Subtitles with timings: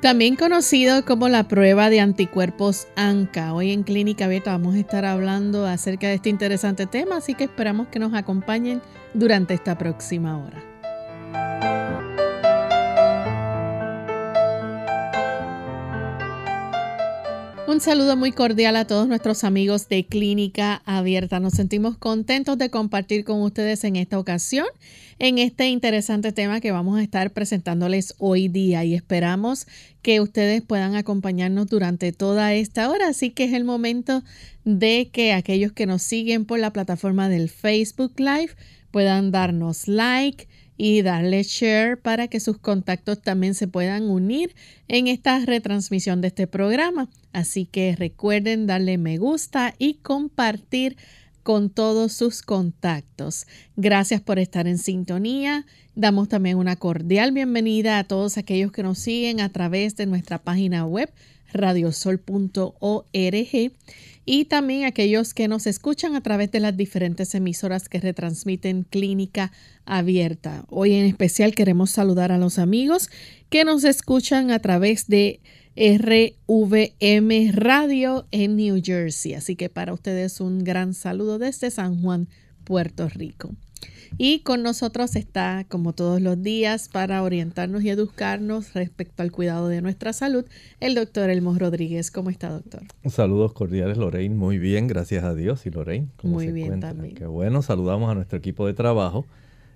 [0.00, 3.52] También conocido como la prueba de anticuerpos ANCA.
[3.52, 7.44] Hoy en Clínica Abierta vamos a estar hablando acerca de este interesante tema, así que
[7.44, 8.80] esperamos que nos acompañen
[9.12, 10.67] durante esta próxima hora.
[17.68, 21.38] Un saludo muy cordial a todos nuestros amigos de Clínica Abierta.
[21.38, 24.64] Nos sentimos contentos de compartir con ustedes en esta ocasión
[25.18, 29.66] en este interesante tema que vamos a estar presentándoles hoy día y esperamos
[30.00, 33.08] que ustedes puedan acompañarnos durante toda esta hora.
[33.08, 34.22] Así que es el momento
[34.64, 38.52] de que aquellos que nos siguen por la plataforma del Facebook Live
[38.90, 40.48] puedan darnos like
[40.78, 44.54] y darle share para que sus contactos también se puedan unir
[44.86, 47.10] en esta retransmisión de este programa.
[47.32, 50.96] Así que recuerden darle me gusta y compartir
[51.42, 53.46] con todos sus contactos.
[53.76, 55.66] Gracias por estar en sintonía.
[55.94, 60.38] Damos también una cordial bienvenida a todos aquellos que nos siguen a través de nuestra
[60.38, 61.10] página web
[61.52, 63.08] radiosol.org
[64.30, 69.52] y también aquellos que nos escuchan a través de las diferentes emisoras que retransmiten Clínica
[69.86, 70.66] Abierta.
[70.68, 73.08] Hoy en especial queremos saludar a los amigos
[73.48, 75.40] que nos escuchan a través de
[75.76, 79.34] RVM Radio en New Jersey.
[79.34, 82.28] Así que para ustedes un gran saludo desde San Juan,
[82.64, 83.54] Puerto Rico.
[84.16, 89.68] Y con nosotros está, como todos los días, para orientarnos y educarnos respecto al cuidado
[89.68, 90.44] de nuestra salud,
[90.80, 92.10] el doctor Elmo Rodríguez.
[92.10, 92.82] ¿Cómo está, doctor?
[93.08, 94.34] Saludos cordiales, Lorraine.
[94.34, 95.66] Muy bien, gracias a Dios.
[95.66, 96.08] ¿Y Lorraine?
[96.16, 97.14] ¿cómo Muy bien también.
[97.14, 99.26] Qué bueno, saludamos a nuestro equipo de trabajo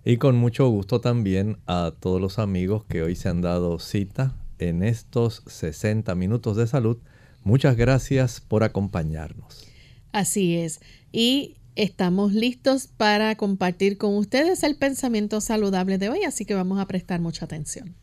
[0.05, 4.35] y con mucho gusto también a todos los amigos que hoy se han dado cita
[4.59, 6.99] en estos 60 minutos de salud.
[7.45, 9.69] Muchas gracias por acompañarnos.
[10.13, 10.81] Así es.
[11.13, 16.79] Y Estamos listos para compartir con ustedes el pensamiento saludable de hoy, así que vamos
[16.79, 17.97] a prestar mucha atención.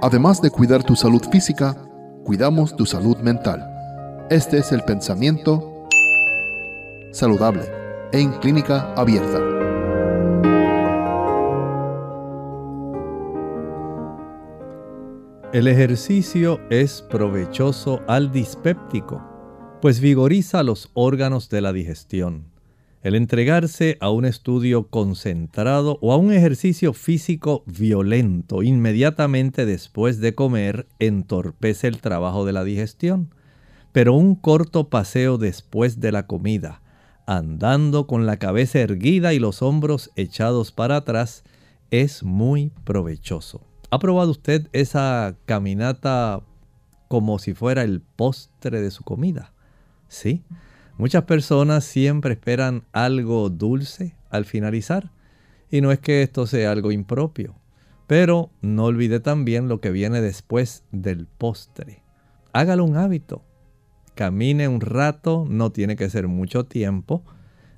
[0.00, 1.76] Además de cuidar tu salud física,
[2.24, 3.68] cuidamos tu salud mental.
[4.30, 5.86] Este es el pensamiento
[7.12, 7.64] saludable
[8.12, 9.40] en clínica abierta.
[15.52, 19.27] El ejercicio es provechoso al dispéptico
[19.80, 22.44] pues vigoriza los órganos de la digestión.
[23.02, 30.34] El entregarse a un estudio concentrado o a un ejercicio físico violento inmediatamente después de
[30.34, 33.32] comer entorpece el trabajo de la digestión.
[33.92, 36.82] Pero un corto paseo después de la comida,
[37.26, 41.44] andando con la cabeza erguida y los hombros echados para atrás,
[41.90, 43.62] es muy provechoso.
[43.90, 46.42] ¿Ha probado usted esa caminata
[47.06, 49.52] como si fuera el postre de su comida?
[50.08, 50.42] Sí,
[50.96, 55.12] muchas personas siempre esperan algo dulce al finalizar.
[55.70, 57.54] Y no es que esto sea algo impropio.
[58.06, 62.02] Pero no olvide también lo que viene después del postre.
[62.54, 63.44] Hágalo un hábito.
[64.14, 67.22] Camine un rato, no tiene que ser mucho tiempo,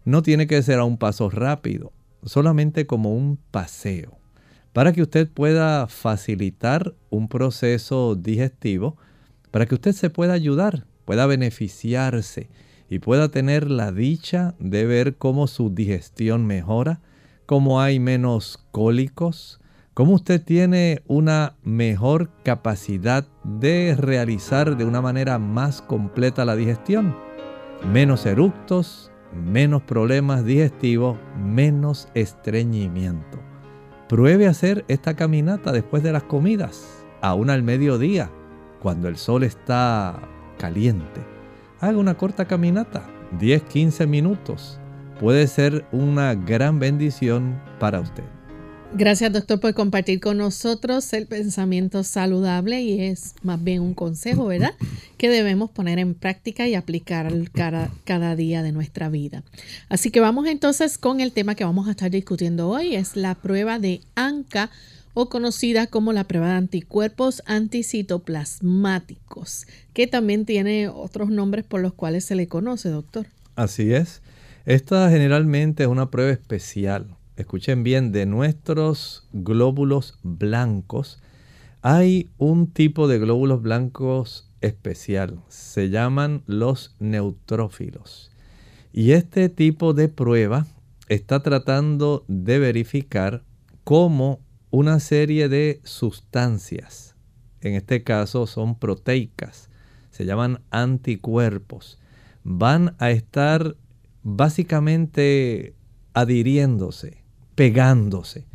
[0.04, 1.92] no tiene que ser a un paso rápido,
[2.22, 4.18] solamente como un paseo,
[4.72, 8.96] para que usted pueda facilitar un proceso digestivo,
[9.50, 12.50] para que usted se pueda ayudar pueda beneficiarse
[12.88, 17.00] y pueda tener la dicha de ver cómo su digestión mejora,
[17.46, 19.60] cómo hay menos cólicos,
[19.92, 27.16] cómo usted tiene una mejor capacidad de realizar de una manera más completa la digestión.
[27.92, 33.40] Menos eructos, menos problemas digestivos, menos estreñimiento.
[34.08, 38.30] Pruebe hacer esta caminata después de las comidas, aún al mediodía,
[38.80, 40.20] cuando el sol está
[40.60, 41.22] caliente.
[41.80, 43.08] Haga una corta caminata,
[43.40, 44.78] 10-15 minutos.
[45.18, 48.24] Puede ser una gran bendición para usted.
[48.92, 54.46] Gracias doctor por compartir con nosotros el pensamiento saludable y es más bien un consejo,
[54.46, 54.74] ¿verdad?
[55.16, 59.44] Que debemos poner en práctica y aplicar cada, cada, día de nuestra vida.
[59.88, 63.34] Así que vamos entonces con el tema que vamos a estar discutiendo hoy, es la
[63.34, 64.70] prueba de ANCA
[65.14, 71.92] o conocida como la prueba de anticuerpos anticitoplasmáticos, que también tiene otros nombres por los
[71.92, 73.26] cuales se le conoce, doctor.
[73.56, 74.22] Así es.
[74.66, 77.16] Esta generalmente es una prueba especial.
[77.36, 81.18] Escuchen bien, de nuestros glóbulos blancos
[81.82, 85.40] hay un tipo de glóbulos blancos especial.
[85.48, 88.30] Se llaman los neutrófilos.
[88.92, 90.66] Y este tipo de prueba
[91.08, 93.42] está tratando de verificar
[93.84, 94.40] cómo
[94.70, 97.16] una serie de sustancias,
[97.60, 99.68] en este caso son proteicas,
[100.10, 101.98] se llaman anticuerpos,
[102.44, 103.76] van a estar
[104.22, 105.74] básicamente
[106.14, 107.24] adhiriéndose,
[107.54, 108.46] pegándose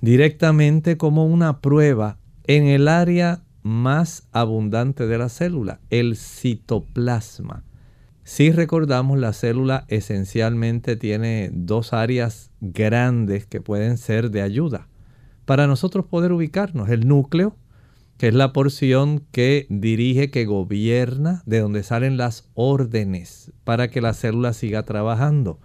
[0.00, 7.64] directamente como una prueba en el área más abundante de la célula, el citoplasma.
[8.24, 14.88] Si recordamos, la célula esencialmente tiene dos áreas grandes que pueden ser de ayuda
[15.44, 16.88] para nosotros poder ubicarnos.
[16.88, 17.56] El núcleo,
[18.18, 24.00] que es la porción que dirige, que gobierna, de donde salen las órdenes para que
[24.00, 25.60] la célula siga trabajando.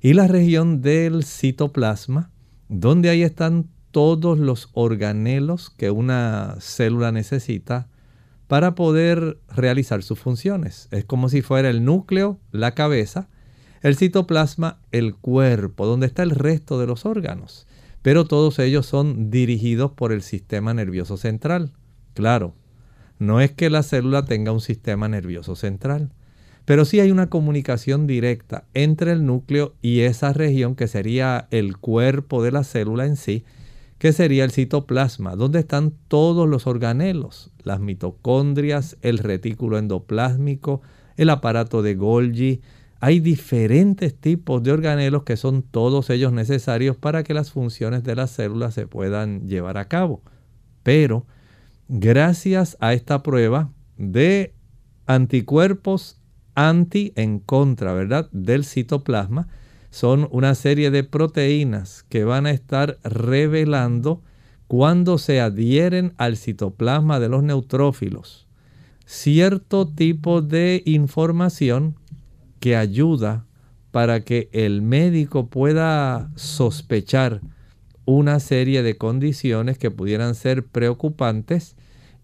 [0.00, 2.30] Y la región del citoplasma,
[2.68, 7.88] donde ahí están todos los organelos que una célula necesita
[8.48, 10.88] para poder realizar sus funciones.
[10.90, 13.28] Es como si fuera el núcleo, la cabeza,
[13.82, 17.66] el citoplasma, el cuerpo, donde está el resto de los órganos.
[18.02, 21.72] Pero todos ellos son dirigidos por el sistema nervioso central.
[22.14, 22.54] Claro,
[23.18, 26.12] no es que la célula tenga un sistema nervioso central,
[26.64, 31.76] pero sí hay una comunicación directa entre el núcleo y esa región que sería el
[31.76, 33.44] cuerpo de la célula en sí,
[33.98, 40.82] que sería el citoplasma, donde están todos los organelos, las mitocondrias, el retículo endoplásmico,
[41.16, 42.60] el aparato de Golgi.
[43.04, 48.14] Hay diferentes tipos de organelos que son todos ellos necesarios para que las funciones de
[48.14, 50.22] las células se puedan llevar a cabo.
[50.84, 51.26] Pero
[51.88, 54.54] gracias a esta prueba de
[55.06, 56.20] anticuerpos
[56.54, 58.28] anti en contra, ¿verdad?
[58.30, 59.48] Del citoplasma,
[59.90, 64.22] son una serie de proteínas que van a estar revelando
[64.68, 68.46] cuando se adhieren al citoplasma de los neutrófilos
[69.12, 71.96] cierto tipo de información
[72.62, 73.44] que ayuda
[73.90, 77.40] para que el médico pueda sospechar
[78.04, 81.74] una serie de condiciones que pudieran ser preocupantes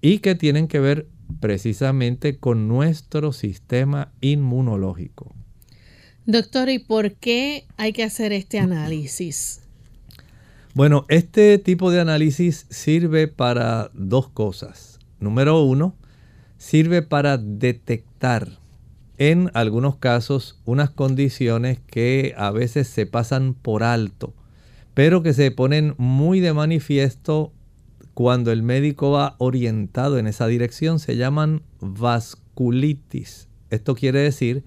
[0.01, 1.09] y que tienen que ver
[1.41, 5.35] precisamente con nuestro sistema inmunológico.
[6.25, 9.63] Doctor, ¿y por qué hay que hacer este análisis?
[10.73, 15.01] Bueno, este tipo de análisis sirve para dos cosas.
[15.19, 15.97] Número uno,
[16.59, 18.68] sirve para detectar
[19.19, 24.33] en algunos casos unas condiciones que a veces se pasan por alto,
[24.95, 27.53] pero que se ponen muy de manifiesto
[28.15, 31.01] cuando el médico va orientado en esa dirección.
[31.01, 33.49] Se llaman vasculitis.
[33.71, 34.65] Esto quiere decir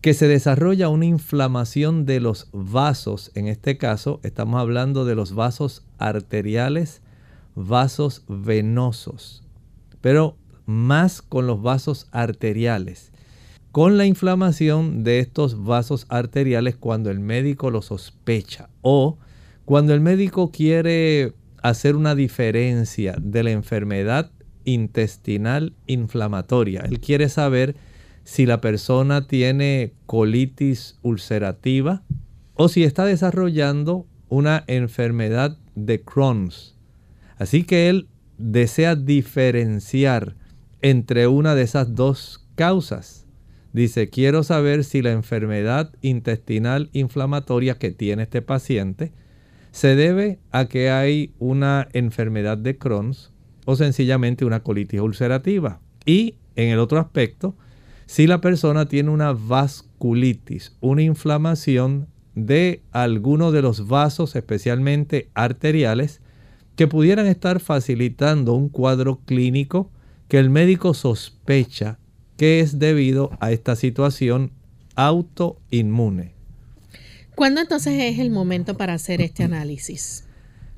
[0.00, 3.30] que se desarrolla una inflamación de los vasos.
[3.34, 7.02] En este caso estamos hablando de los vasos arteriales,
[7.54, 9.44] vasos venosos,
[10.00, 10.36] pero
[10.66, 13.11] más con los vasos arteriales.
[13.72, 19.16] Con la inflamación de estos vasos arteriales cuando el médico lo sospecha o
[19.64, 21.32] cuando el médico quiere
[21.62, 24.30] hacer una diferencia de la enfermedad
[24.66, 26.82] intestinal inflamatoria.
[26.82, 27.74] Él quiere saber
[28.24, 32.02] si la persona tiene colitis ulcerativa
[32.52, 36.76] o si está desarrollando una enfermedad de Crohn's.
[37.38, 40.36] Así que él desea diferenciar
[40.82, 43.21] entre una de esas dos causas.
[43.72, 49.12] Dice, quiero saber si la enfermedad intestinal inflamatoria que tiene este paciente
[49.70, 53.32] se debe a que hay una enfermedad de Crohn's
[53.64, 55.80] o sencillamente una colitis ulcerativa.
[56.04, 57.56] Y en el otro aspecto,
[58.04, 66.20] si la persona tiene una vasculitis, una inflamación de alguno de los vasos, especialmente arteriales,
[66.76, 69.90] que pudieran estar facilitando un cuadro clínico
[70.28, 71.98] que el médico sospecha
[72.42, 74.50] que es debido a esta situación
[74.96, 76.32] autoinmune.
[77.36, 80.24] ¿Cuándo entonces es el momento para hacer este análisis?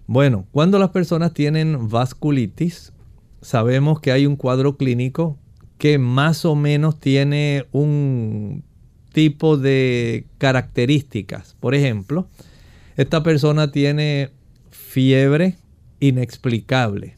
[0.07, 2.93] Bueno, cuando las personas tienen vasculitis,
[3.41, 5.39] sabemos que hay un cuadro clínico
[5.79, 8.63] que más o menos tiene un
[9.15, 11.57] tipo de características.
[11.61, 12.29] Por ejemplo,
[12.99, 14.33] esta persona tiene
[14.71, 15.57] fiebre
[15.99, 17.17] inexplicable.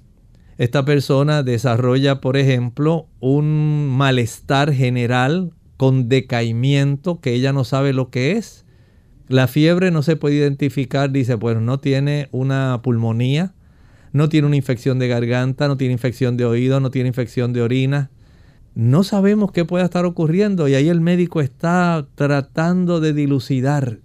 [0.58, 8.10] Esta persona desarrolla, por ejemplo, un malestar general con decaimiento que ella no sabe lo
[8.10, 8.64] que es.
[9.28, 13.54] La fiebre no se puede identificar, dice, bueno, no tiene una pulmonía,
[14.12, 17.60] no tiene una infección de garganta, no tiene infección de oído, no tiene infección de
[17.60, 18.10] orina,
[18.74, 24.00] no sabemos qué pueda estar ocurriendo y ahí el médico está tratando de dilucidar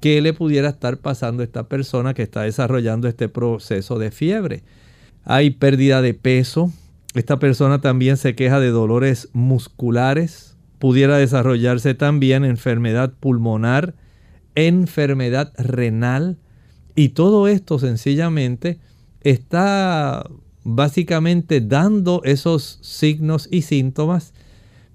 [0.00, 4.64] qué le pudiera estar pasando a esta persona que está desarrollando este proceso de fiebre.
[5.24, 6.70] Hay pérdida de peso.
[7.14, 10.56] Esta persona también se queja de dolores musculares.
[10.78, 13.94] Pudiera desarrollarse también enfermedad pulmonar,
[14.54, 16.36] enfermedad renal.
[16.94, 18.78] Y todo esto sencillamente
[19.22, 20.28] está
[20.64, 24.32] básicamente dando esos signos y síntomas,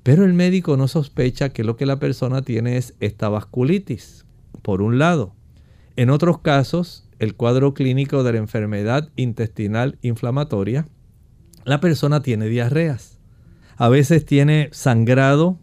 [0.03, 4.25] pero el médico no sospecha que lo que la persona tiene es esta vasculitis,
[4.61, 5.33] por un lado.
[5.95, 10.87] En otros casos, el cuadro clínico de la enfermedad intestinal inflamatoria,
[11.65, 13.19] la persona tiene diarreas.
[13.77, 15.59] A veces tiene sangrado,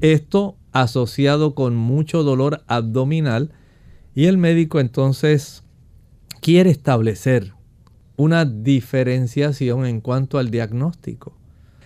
[0.00, 3.52] esto asociado con mucho dolor abdominal
[4.14, 5.64] y el médico entonces
[6.40, 7.54] quiere establecer
[8.16, 11.36] una diferenciación en cuanto al diagnóstico.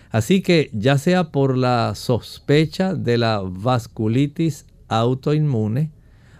[0.09, 5.91] Así que ya sea por la sospecha de la vasculitis autoinmune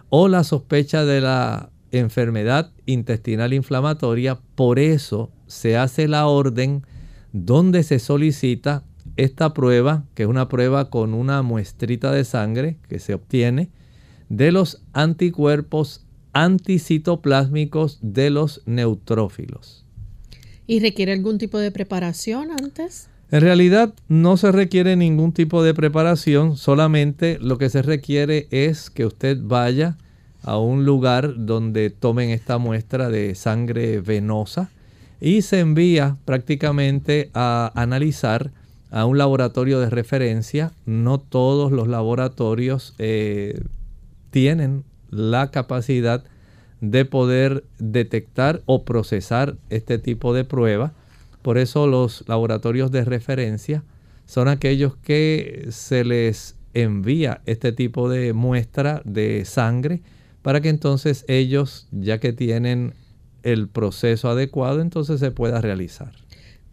[0.09, 6.83] o la sospecha de la enfermedad intestinal inflamatoria, por eso se hace la orden
[7.31, 8.83] donde se solicita
[9.15, 13.69] esta prueba, que es una prueba con una muestrita de sangre que se obtiene
[14.29, 19.85] de los anticuerpos anticitoplásmicos de los neutrófilos.
[20.65, 23.09] ¿Y requiere algún tipo de preparación antes?
[23.29, 28.89] En realidad no se requiere ningún tipo de preparación, solamente lo que se requiere es
[28.89, 29.97] que usted vaya
[30.43, 34.69] a un lugar donde tomen esta muestra de sangre venosa
[35.19, 38.51] y se envía prácticamente a analizar
[38.91, 40.73] a un laboratorio de referencia.
[40.85, 43.61] No todos los laboratorios eh,
[44.31, 46.23] tienen la capacidad
[46.81, 50.91] de poder detectar o procesar este tipo de prueba.
[51.41, 53.83] Por eso los laboratorios de referencia
[54.25, 60.01] son aquellos que se les envía este tipo de muestra de sangre
[60.43, 62.93] para que entonces ellos, ya que tienen
[63.41, 66.11] el proceso adecuado, entonces se pueda realizar.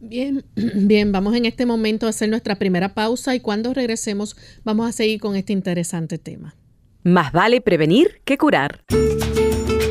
[0.00, 4.88] Bien, bien, vamos en este momento a hacer nuestra primera pausa y cuando regresemos vamos
[4.88, 6.54] a seguir con este interesante tema.
[7.02, 8.84] Más vale prevenir que curar.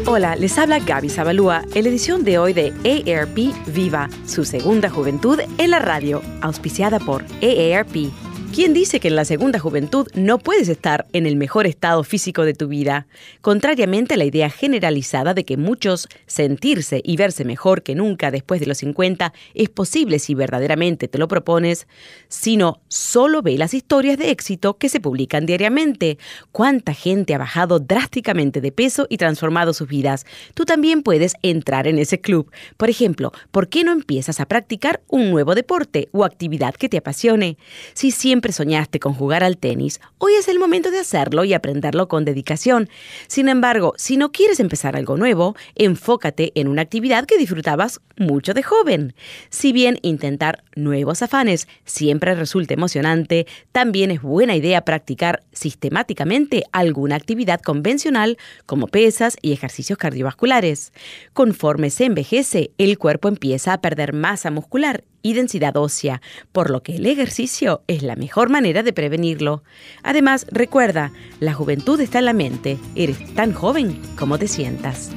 [0.05, 3.38] Hola, les habla Gaby Zabalúa en la edición de hoy de AARP
[3.74, 9.25] Viva, su segunda juventud en la radio, auspiciada por AARP ¿Quién dice que en la
[9.25, 13.05] segunda juventud no puedes estar en el mejor estado físico de tu vida?
[13.41, 18.59] Contrariamente a la idea generalizada de que muchos sentirse y verse mejor que nunca después
[18.59, 21.87] de los 50 es posible si verdaderamente te lo propones,
[22.27, 26.17] sino solo ve las historias de éxito que se publican diariamente.
[26.51, 30.25] ¿Cuánta gente ha bajado drásticamente de peso y transformado sus vidas?
[30.55, 32.51] Tú también puedes entrar en ese club.
[32.77, 36.97] Por ejemplo, ¿por qué no empiezas a practicar un nuevo deporte o actividad que te
[36.97, 37.55] apasione?
[37.93, 41.53] Si siempre siempre soñaste con jugar al tenis, hoy es el momento de hacerlo y
[41.53, 42.88] aprenderlo con dedicación.
[43.27, 48.53] Sin embargo, si no quieres empezar algo nuevo, enfócate en una actividad que disfrutabas mucho
[48.53, 49.15] de joven.
[49.49, 57.15] Si bien intentar nuevos afanes siempre resulta emocionante, también es buena idea practicar sistemáticamente alguna
[57.15, 60.93] actividad convencional como pesas y ejercicios cardiovasculares.
[61.33, 66.21] Conforme se envejece, el cuerpo empieza a perder masa muscular y densidad ósea,
[66.51, 69.63] por lo que el ejercicio es la mejor manera de prevenirlo.
[70.03, 75.11] Además, recuerda, la juventud está en la mente, eres tan joven como te sientas.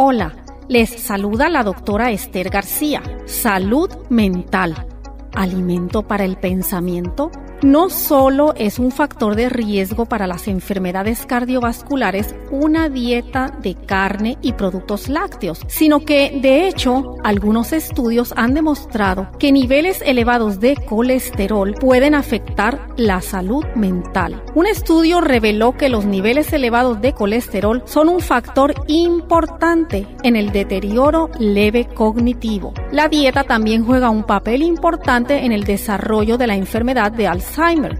[0.00, 0.32] Hola,
[0.68, 3.02] les saluda la doctora Esther García.
[3.26, 4.86] Salud mental.
[5.34, 12.34] Alimento para el pensamiento no solo es un factor de riesgo para las enfermedades cardiovasculares
[12.50, 19.28] una dieta de carne y productos lácteos, sino que, de hecho, algunos estudios han demostrado
[19.38, 24.42] que niveles elevados de colesterol pueden afectar la salud mental.
[24.54, 30.52] Un estudio reveló que los niveles elevados de colesterol son un factor importante en el
[30.52, 32.72] deterioro leve cognitivo.
[32.92, 37.47] La dieta también juega un papel importante en el desarrollo de la enfermedad de Alzheimer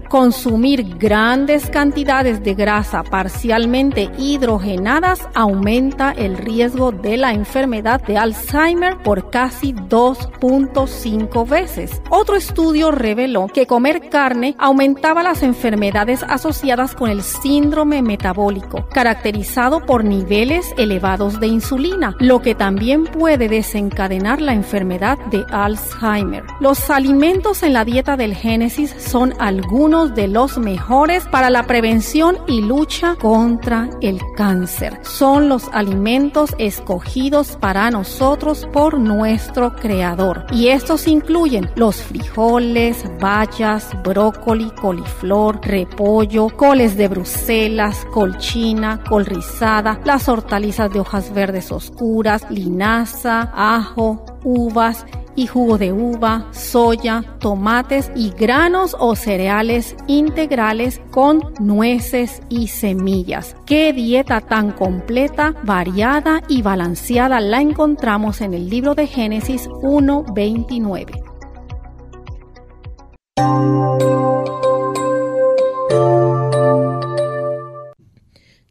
[0.07, 8.97] Consumir grandes cantidades de grasa parcialmente hidrogenadas aumenta el riesgo de la enfermedad de Alzheimer
[9.03, 12.01] por casi 2.5 veces.
[12.09, 19.85] Otro estudio reveló que comer carne aumentaba las enfermedades asociadas con el síndrome metabólico, caracterizado
[19.85, 26.45] por niveles elevados de insulina, lo que también puede desencadenar la enfermedad de Alzheimer.
[26.61, 32.37] Los alimentos en la dieta del Génesis son algunos de los mejores para la prevención
[32.47, 34.99] y lucha contra el cáncer.
[35.03, 40.45] Son los alimentos escogidos para nosotros por nuestro Creador.
[40.51, 49.99] Y estos incluyen los frijoles, bayas, brócoli, coliflor, repollo, coles de Bruselas, colchina, col rizada,
[50.05, 55.05] las hortalizas de hojas verdes oscuras, linaza, ajo, uvas,
[55.39, 63.55] y jugo de uva, soya, tomates y granos o cereales integrales con nueces y semillas.
[63.65, 71.29] Qué dieta tan completa, variada y balanceada la encontramos en el libro de Génesis 1.29.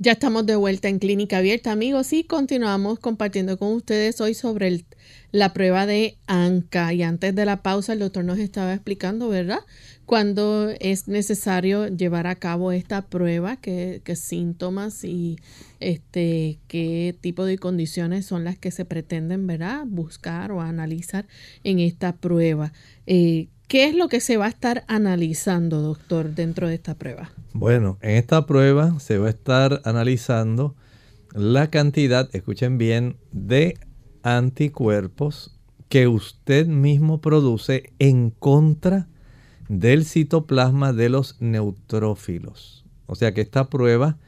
[0.01, 4.69] Ya estamos de vuelta en Clínica Abierta, amigos, y continuamos compartiendo con ustedes hoy sobre
[4.69, 4.85] el
[5.33, 6.93] la prueba de ANCA.
[6.93, 9.61] Y antes de la pausa, el doctor nos estaba explicando, ¿verdad?
[10.07, 15.37] Cuando es necesario llevar a cabo esta prueba, qué, síntomas y
[15.81, 19.85] este, qué tipo de condiciones son las que se pretenden, ¿verdad?
[19.87, 21.27] Buscar o analizar
[21.63, 22.73] en esta prueba.
[23.07, 27.31] Eh, ¿Qué es lo que se va a estar analizando, doctor, dentro de esta prueba?
[27.53, 30.75] Bueno, en esta prueba se va a estar analizando
[31.35, 33.77] la cantidad, escuchen bien, de
[34.37, 35.59] anticuerpos
[35.89, 39.09] que usted mismo produce en contra
[39.69, 42.85] del citoplasma de los neutrófilos.
[43.07, 44.19] O sea que esta prueba,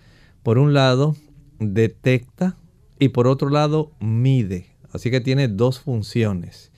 [0.42, 1.16] por un lado,
[1.58, 2.56] detecta
[2.98, 4.66] y por otro lado, mide.
[4.92, 6.72] Así que tiene dos funciones.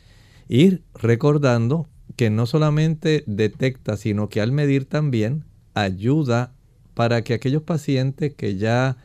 [0.49, 6.53] Ir recordando que no solamente detecta, sino que al medir también ayuda
[6.95, 8.97] para que aquellos pacientes que ya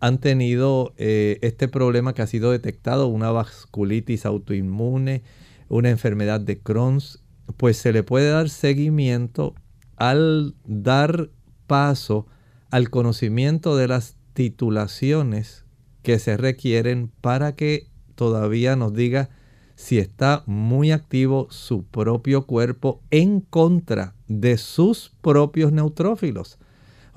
[0.00, 5.22] han tenido eh, este problema que ha sido detectado, una vasculitis autoinmune,
[5.68, 7.20] una enfermedad de Crohn's,
[7.56, 9.54] pues se le puede dar seguimiento
[9.96, 11.30] al dar
[11.66, 12.26] paso
[12.70, 15.64] al conocimiento de las titulaciones
[16.02, 19.30] que se requieren para que todavía nos diga
[19.76, 26.58] si está muy activo su propio cuerpo en contra de sus propios neutrófilos.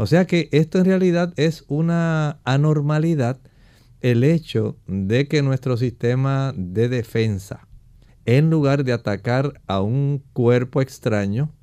[0.01, 3.37] O sea que esto en realidad es una anormalidad,
[3.99, 7.67] el hecho de que nuestro sistema de defensa,
[8.23, 11.53] en lugar de atacar a un cuerpo extraño,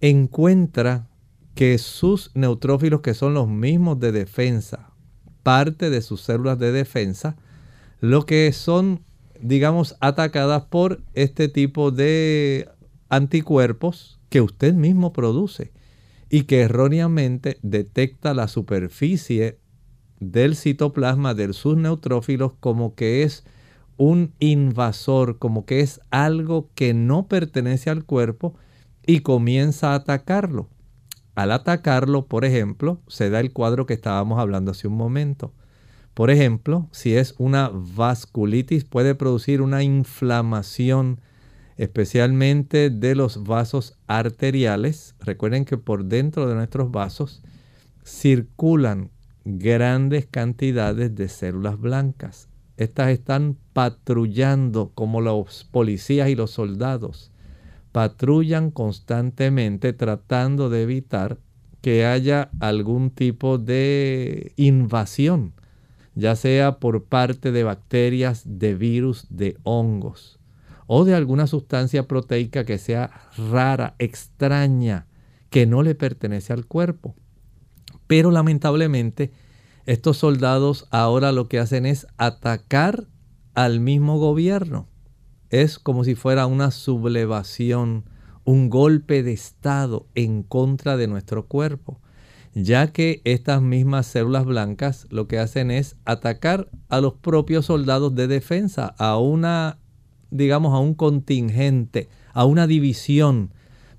[0.00, 1.10] encuentra
[1.54, 4.94] que sus neutrófilos, que son los mismos de defensa,
[5.42, 7.36] parte de sus células de defensa,
[8.00, 9.04] lo que son,
[9.42, 12.66] digamos, atacadas por este tipo de
[13.10, 15.74] anticuerpos que usted mismo produce
[16.28, 19.58] y que erróneamente detecta la superficie
[20.20, 23.44] del citoplasma de sus neutrófilos como que es
[23.96, 28.54] un invasor, como que es algo que no pertenece al cuerpo
[29.06, 30.68] y comienza a atacarlo.
[31.34, 35.52] Al atacarlo, por ejemplo, se da el cuadro que estábamos hablando hace un momento.
[36.14, 41.20] Por ejemplo, si es una vasculitis, puede producir una inflamación
[41.76, 45.14] especialmente de los vasos arteriales.
[45.20, 47.42] Recuerden que por dentro de nuestros vasos
[48.04, 49.10] circulan
[49.44, 52.48] grandes cantidades de células blancas.
[52.76, 57.30] Estas están patrullando como los policías y los soldados.
[57.92, 61.38] Patrullan constantemente tratando de evitar
[61.80, 65.52] que haya algún tipo de invasión,
[66.14, 70.40] ya sea por parte de bacterias, de virus, de hongos
[70.86, 75.06] o de alguna sustancia proteica que sea rara, extraña,
[75.50, 77.14] que no le pertenece al cuerpo.
[78.06, 79.32] Pero lamentablemente
[79.86, 83.06] estos soldados ahora lo que hacen es atacar
[83.54, 84.88] al mismo gobierno.
[85.50, 88.04] Es como si fuera una sublevación,
[88.44, 92.00] un golpe de Estado en contra de nuestro cuerpo,
[92.54, 98.14] ya que estas mismas células blancas lo que hacen es atacar a los propios soldados
[98.14, 99.78] de defensa, a una
[100.30, 103.50] digamos, a un contingente, a una división,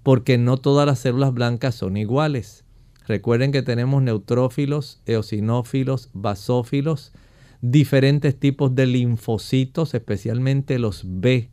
[0.03, 2.63] porque no todas las células blancas son iguales.
[3.07, 7.11] Recuerden que tenemos neutrófilos, eosinófilos, basófilos,
[7.61, 11.49] diferentes tipos de linfocitos, especialmente los B,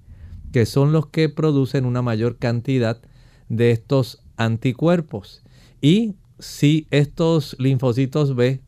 [0.52, 3.00] que son los que producen una mayor cantidad
[3.48, 5.42] de estos anticuerpos.
[5.80, 8.60] Y si estos linfocitos B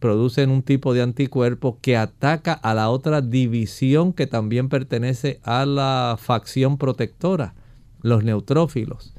[0.00, 5.64] producen un tipo de anticuerpo que ataca a la otra división que también pertenece a
[5.66, 7.54] la facción protectora,
[8.02, 9.14] los neutrófilos.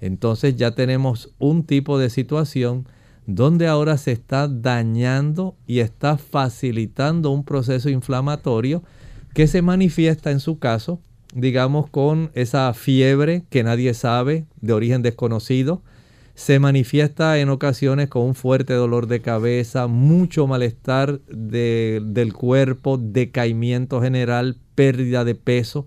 [0.00, 2.86] Entonces ya tenemos un tipo de situación
[3.26, 8.84] donde ahora se está dañando y está facilitando un proceso inflamatorio
[9.34, 11.00] que se manifiesta en su caso,
[11.34, 15.82] digamos, con esa fiebre que nadie sabe, de origen desconocido.
[16.36, 24.02] Se manifiesta en ocasiones con un fuerte dolor de cabeza, mucho malestar del cuerpo, decaimiento
[24.02, 25.86] general, pérdida de peso.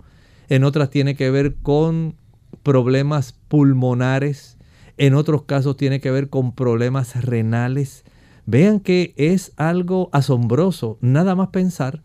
[0.50, 2.16] En otras tiene que ver con
[2.64, 4.58] problemas pulmonares,
[4.98, 8.04] en otros casos tiene que ver con problemas renales.
[8.48, 12.02] Vean que es algo asombroso nada más pensar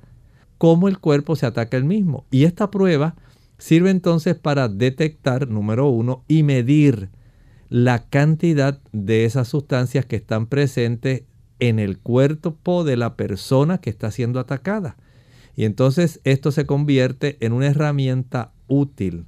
[0.58, 2.26] cómo el cuerpo se ataca el mismo.
[2.30, 3.14] Y esta prueba
[3.56, 7.08] sirve entonces para detectar, número uno, y medir
[7.74, 11.24] la cantidad de esas sustancias que están presentes
[11.58, 14.96] en el cuerpo de la persona que está siendo atacada.
[15.56, 19.26] Y entonces esto se convierte en una herramienta útil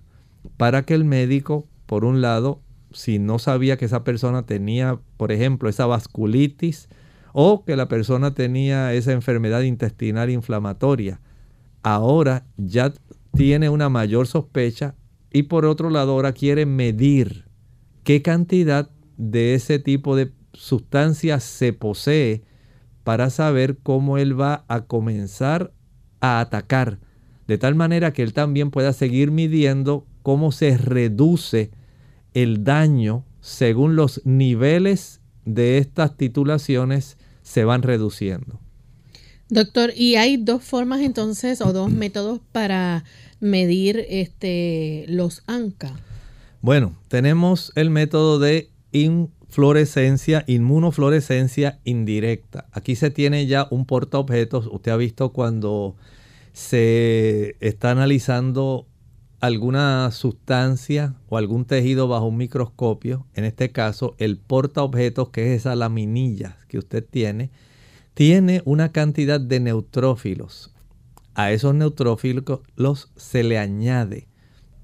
[0.58, 5.32] para que el médico, por un lado, si no sabía que esa persona tenía, por
[5.32, 6.88] ejemplo, esa vasculitis
[7.32, 11.18] o que la persona tenía esa enfermedad intestinal inflamatoria,
[11.82, 12.92] ahora ya
[13.36, 14.94] tiene una mayor sospecha
[15.32, 17.45] y por otro lado ahora quiere medir
[18.06, 22.44] qué cantidad de ese tipo de sustancias se posee
[23.02, 25.72] para saber cómo él va a comenzar
[26.20, 27.00] a atacar,
[27.48, 31.72] de tal manera que él también pueda seguir midiendo cómo se reduce
[32.32, 38.60] el daño según los niveles de estas titulaciones se van reduciendo.
[39.48, 43.02] Doctor, y hay dos formas entonces o dos métodos para
[43.40, 46.05] medir este, los ANCA.
[46.66, 52.66] Bueno, tenemos el método de inflorescencia, inmunofluorescencia indirecta.
[52.72, 54.66] Aquí se tiene ya un portaobjetos.
[54.66, 55.94] Usted ha visto cuando
[56.52, 58.88] se está analizando
[59.38, 65.60] alguna sustancia o algún tejido bajo un microscopio, en este caso el portaobjetos, que es
[65.60, 67.52] esa laminilla que usted tiene,
[68.14, 70.74] tiene una cantidad de neutrófilos.
[71.36, 74.26] A esos neutrófilos se le añade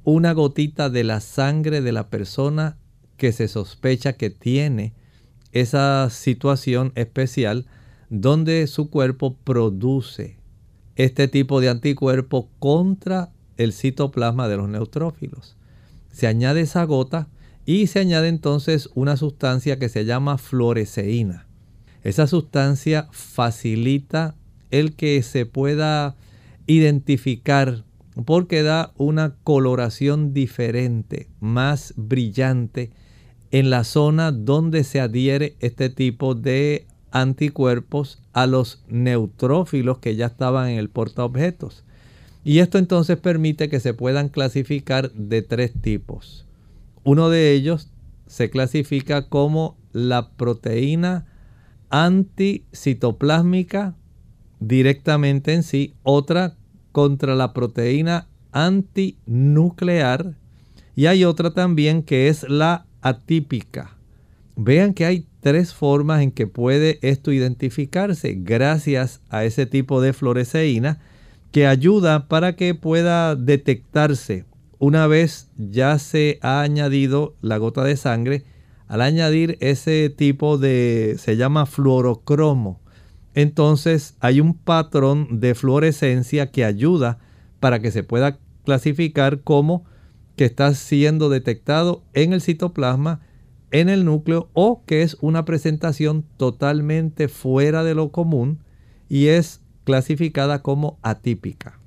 [0.04, 2.76] una gotita de la sangre de la persona
[3.16, 4.94] que se sospecha que tiene
[5.52, 7.66] esa situación especial
[8.10, 10.36] donde su cuerpo produce
[10.96, 15.56] este tipo de anticuerpo contra el citoplasma de los neutrófilos.
[16.10, 17.28] Se añade esa gota
[17.64, 21.46] y se añade entonces una sustancia que se llama fluoresceína.
[22.02, 24.34] Esa sustancia facilita
[24.70, 26.16] el que se pueda
[26.66, 27.84] identificar
[28.24, 32.90] porque da una coloración diferente, más brillante
[33.50, 40.26] en la zona donde se adhiere este tipo de anticuerpos a los neutrófilos que ya
[40.26, 41.84] estaban en el portaobjetos.
[42.44, 46.46] Y esto entonces permite que se puedan clasificar de tres tipos.
[47.04, 47.90] Uno de ellos
[48.26, 51.26] se clasifica como la proteína
[51.90, 53.94] anticitoplásmica
[54.60, 56.56] directamente en sí, otra
[56.92, 60.34] contra la proteína antinuclear.
[60.94, 63.96] Y hay otra también que es la atípica.
[64.56, 70.12] Vean que hay tres formas en que puede esto identificarse gracias a ese tipo de
[70.12, 71.00] fluoresceína
[71.50, 74.44] que ayuda para que pueda detectarse
[74.82, 78.42] una vez ya se ha añadido la gota de sangre,
[78.88, 82.80] al añadir ese tipo de, se llama fluorocromo,
[83.34, 87.18] entonces hay un patrón de fluorescencia que ayuda
[87.60, 89.84] para que se pueda clasificar como
[90.36, 93.20] que está siendo detectado en el citoplasma,
[93.70, 98.58] en el núcleo o que es una presentación totalmente fuera de lo común
[99.08, 101.78] y es clasificada como atípica.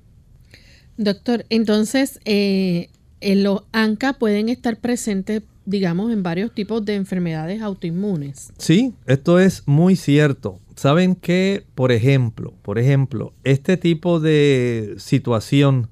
[0.97, 2.89] Doctor, entonces eh,
[3.21, 8.51] los ANCA pueden estar presentes, digamos, en varios tipos de enfermedades autoinmunes.
[8.57, 10.59] Sí, esto es muy cierto.
[10.75, 15.89] Saben que, por ejemplo, por ejemplo, este tipo de situación,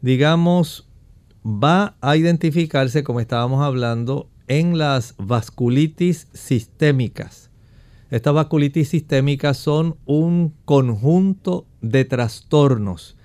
[0.00, 0.88] digamos,
[1.44, 7.50] va a identificarse, como estábamos hablando, en las vasculitis sistémicas.
[8.10, 13.16] Estas vasculitis sistémicas son un conjunto de trastornos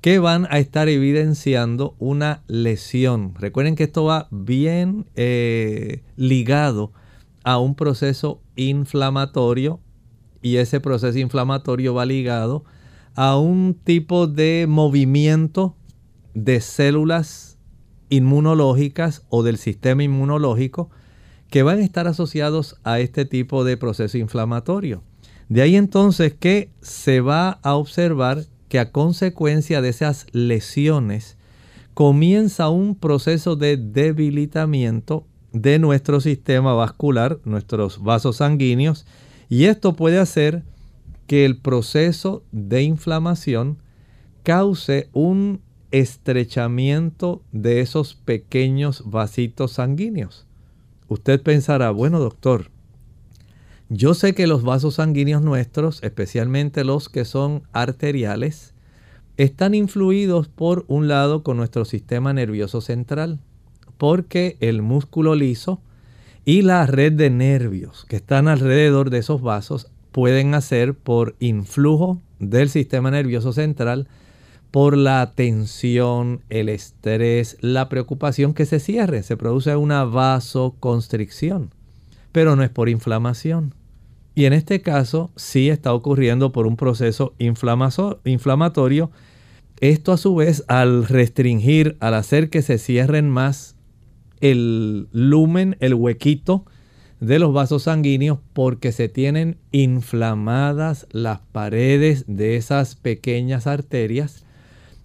[0.00, 3.34] que van a estar evidenciando una lesión.
[3.36, 6.92] Recuerden que esto va bien eh, ligado
[7.42, 9.80] a un proceso inflamatorio
[10.44, 12.64] y ese proceso inflamatorio va ligado
[13.14, 15.74] a un tipo de movimiento
[16.34, 17.56] de células
[18.10, 20.90] inmunológicas o del sistema inmunológico
[21.48, 25.02] que van a estar asociados a este tipo de proceso inflamatorio.
[25.48, 31.38] De ahí entonces que se va a observar que a consecuencia de esas lesiones
[31.94, 39.06] comienza un proceso de debilitamiento de nuestro sistema vascular, nuestros vasos sanguíneos,
[39.54, 40.64] y esto puede hacer
[41.28, 43.78] que el proceso de inflamación
[44.42, 45.60] cause un
[45.92, 50.48] estrechamiento de esos pequeños vasitos sanguíneos.
[51.06, 52.72] Usted pensará, bueno doctor,
[53.88, 58.74] yo sé que los vasos sanguíneos nuestros, especialmente los que son arteriales,
[59.36, 63.38] están influidos por un lado con nuestro sistema nervioso central,
[63.98, 65.80] porque el músculo liso
[66.44, 72.20] y la red de nervios que están alrededor de esos vasos pueden hacer por influjo
[72.38, 74.08] del sistema nervioso central
[74.70, 79.22] por la tensión, el estrés, la preocupación que se cierre.
[79.22, 81.70] Se produce una vasoconstricción,
[82.32, 83.72] pero no es por inflamación.
[84.34, 89.12] Y en este caso sí está ocurriendo por un proceso inflamatorio.
[89.80, 93.76] Esto a su vez al restringir, al hacer que se cierren más
[94.44, 96.66] el lumen, el huequito
[97.18, 104.44] de los vasos sanguíneos porque se tienen inflamadas las paredes de esas pequeñas arterias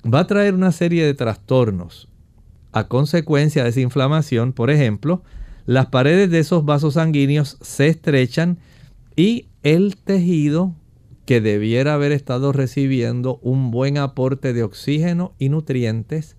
[0.04, 2.10] va a traer una serie de trastornos.
[2.74, 5.24] A consecuencia de esa inflamación, por ejemplo,
[5.66, 8.58] las paredes de esos vasos sanguíneos se estrechan
[9.16, 10.76] y el tejido
[11.26, 16.36] que debiera haber estado recibiendo un buen aporte de oxígeno y nutrientes,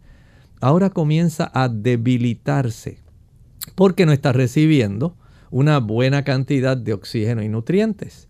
[0.61, 2.99] ahora comienza a debilitarse
[3.75, 5.17] porque no está recibiendo
[5.51, 8.29] una buena cantidad de oxígeno y nutrientes.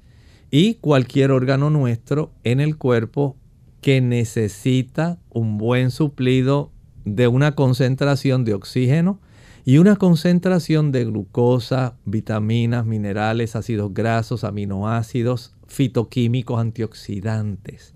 [0.51, 3.37] Y cualquier órgano nuestro en el cuerpo
[3.81, 6.73] que necesita un buen suplido
[7.05, 9.21] de una concentración de oxígeno
[9.65, 17.95] y una concentración de glucosa, vitaminas, minerales, ácidos grasos, aminoácidos, fitoquímicos, antioxidantes.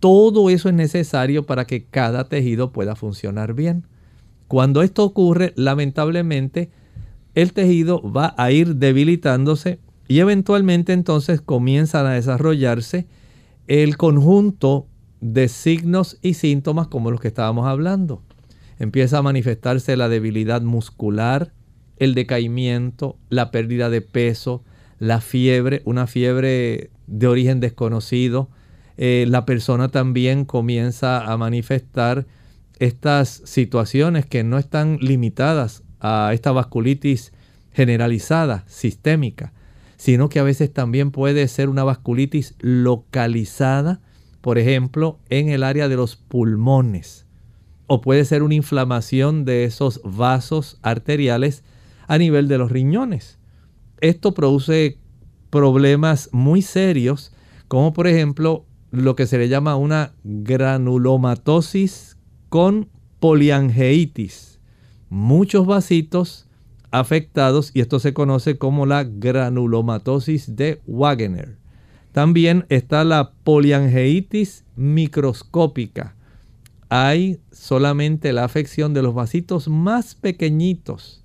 [0.00, 3.86] Todo eso es necesario para que cada tejido pueda funcionar bien.
[4.48, 6.70] Cuando esto ocurre, lamentablemente,
[7.34, 13.06] el tejido va a ir debilitándose y eventualmente entonces comienzan a desarrollarse
[13.66, 14.86] el conjunto
[15.20, 18.22] de signos y síntomas como los que estábamos hablando.
[18.78, 21.52] Empieza a manifestarse la debilidad muscular,
[21.96, 24.62] el decaimiento, la pérdida de peso,
[24.98, 28.48] la fiebre, una fiebre de origen desconocido.
[28.96, 32.26] Eh, la persona también comienza a manifestar
[32.78, 37.32] estas situaciones que no están limitadas a esta vasculitis
[37.72, 39.52] generalizada, sistémica,
[39.96, 44.00] sino que a veces también puede ser una vasculitis localizada
[44.46, 47.26] por ejemplo, en el área de los pulmones.
[47.88, 51.64] O puede ser una inflamación de esos vasos arteriales
[52.06, 53.40] a nivel de los riñones.
[54.00, 54.98] Esto produce
[55.50, 57.32] problemas muy serios,
[57.66, 62.16] como por ejemplo lo que se le llama una granulomatosis
[62.48, 62.88] con
[63.20, 64.58] poliangeitis.
[65.08, 66.46] Muchos vasitos
[66.90, 71.58] afectados y esto se conoce como la granulomatosis de Wagener.
[72.12, 76.14] También está la poliangeitis microscópica.
[76.88, 81.22] Hay solamente la afección de los vasitos más pequeñitos,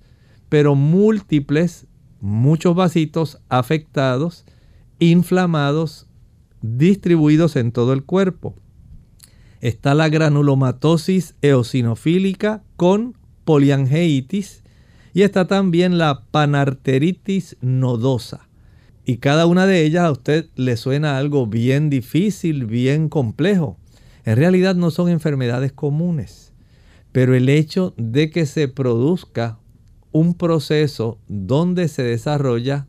[0.48, 1.86] pero múltiples,
[2.20, 4.44] muchos vasitos afectados,
[4.98, 6.08] inflamados,
[6.62, 8.54] distribuidos en todo el cuerpo.
[9.60, 14.62] Está la granulomatosis eosinofílica con poliangeitis
[15.14, 18.48] y está también la panarteritis nodosa.
[19.04, 23.78] Y cada una de ellas a usted le suena algo bien difícil, bien complejo.
[24.24, 26.52] En realidad no son enfermedades comunes,
[27.10, 29.58] pero el hecho de que se produzca
[30.12, 32.86] un proceso donde se desarrolla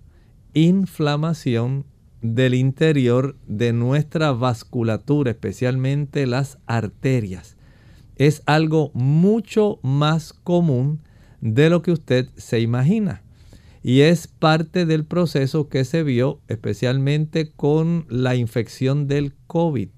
[0.53, 1.85] inflamación
[2.23, 7.57] del interior de nuestra vasculatura, especialmente las arterias,
[8.15, 11.01] es algo mucho más común
[11.41, 13.21] de lo que usted se imagina
[13.83, 19.89] y es parte del proceso que se vio especialmente con la infección del COVID.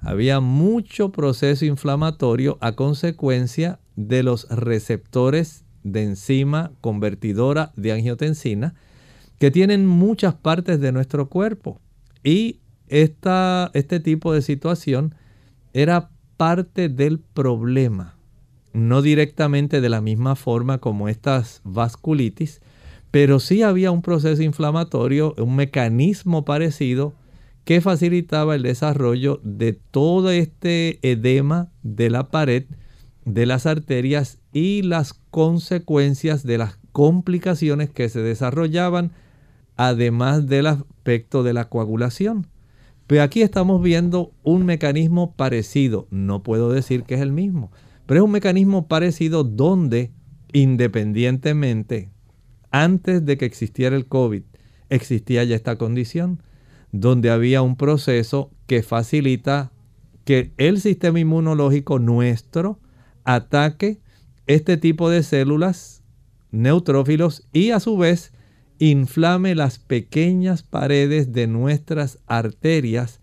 [0.00, 8.74] Había mucho proceso inflamatorio a consecuencia de los receptores de enzima convertidora de angiotensina
[9.38, 11.80] que tienen muchas partes de nuestro cuerpo.
[12.22, 15.14] Y esta, este tipo de situación
[15.72, 18.16] era parte del problema,
[18.72, 22.60] no directamente de la misma forma como estas vasculitis,
[23.10, 27.14] pero sí había un proceso inflamatorio, un mecanismo parecido
[27.64, 32.64] que facilitaba el desarrollo de todo este edema de la pared,
[33.24, 39.12] de las arterias y las consecuencias de las complicaciones que se desarrollaban
[39.88, 42.46] además del aspecto de la coagulación.
[43.06, 47.72] Pero aquí estamos viendo un mecanismo parecido, no puedo decir que es el mismo,
[48.06, 50.12] pero es un mecanismo parecido donde
[50.52, 52.10] independientemente,
[52.70, 54.42] antes de que existiera el COVID,
[54.88, 56.42] existía ya esta condición,
[56.92, 59.72] donde había un proceso que facilita
[60.24, 62.78] que el sistema inmunológico nuestro
[63.24, 64.00] ataque
[64.46, 66.02] este tipo de células
[66.50, 68.32] neutrófilos y a su vez
[68.90, 73.20] inflame las pequeñas paredes de nuestras arterias,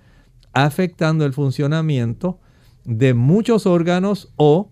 [0.53, 2.39] afectando el funcionamiento
[2.85, 4.71] de muchos órganos o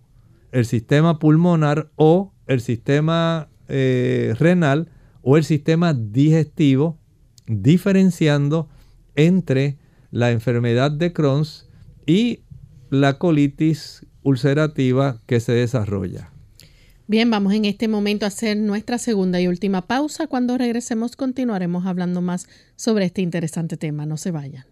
[0.54, 4.90] el sistema pulmonar o el sistema eh, renal
[5.24, 6.98] o el sistema digestivo,
[7.48, 8.70] diferenciando
[9.16, 9.78] entre
[10.12, 11.44] la enfermedad de Crohn
[12.06, 12.44] y
[12.90, 16.32] la colitis ulcerativa que se desarrolla.
[17.10, 20.28] Bien, vamos en este momento a hacer nuestra segunda y última pausa.
[20.28, 24.06] Cuando regresemos continuaremos hablando más sobre este interesante tema.
[24.06, 24.66] No se vayan.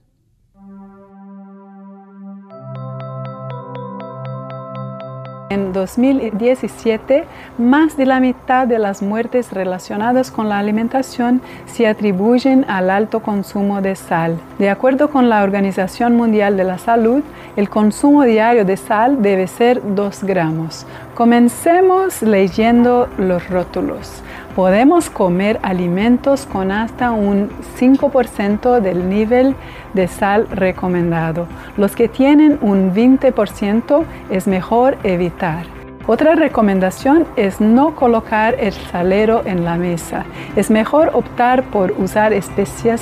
[5.49, 7.25] En 2017,
[7.60, 13.19] más de la mitad de las muertes relacionadas con la alimentación se atribuyen al alto
[13.19, 14.39] consumo de sal.
[14.58, 17.21] De acuerdo con la Organización Mundial de la Salud,
[17.55, 20.88] el consumo diario de sal debe ser 2 gramos.
[21.13, 24.23] Comencemos leyendo los rótulos
[24.55, 29.55] podemos comer alimentos con hasta un 5% del nivel
[29.93, 31.47] de sal recomendado.
[31.77, 35.65] Los que tienen un 20% es mejor evitar.
[36.07, 40.23] Otra recomendación es no colocar el salero en la mesa.
[40.55, 43.01] Es mejor optar por usar especias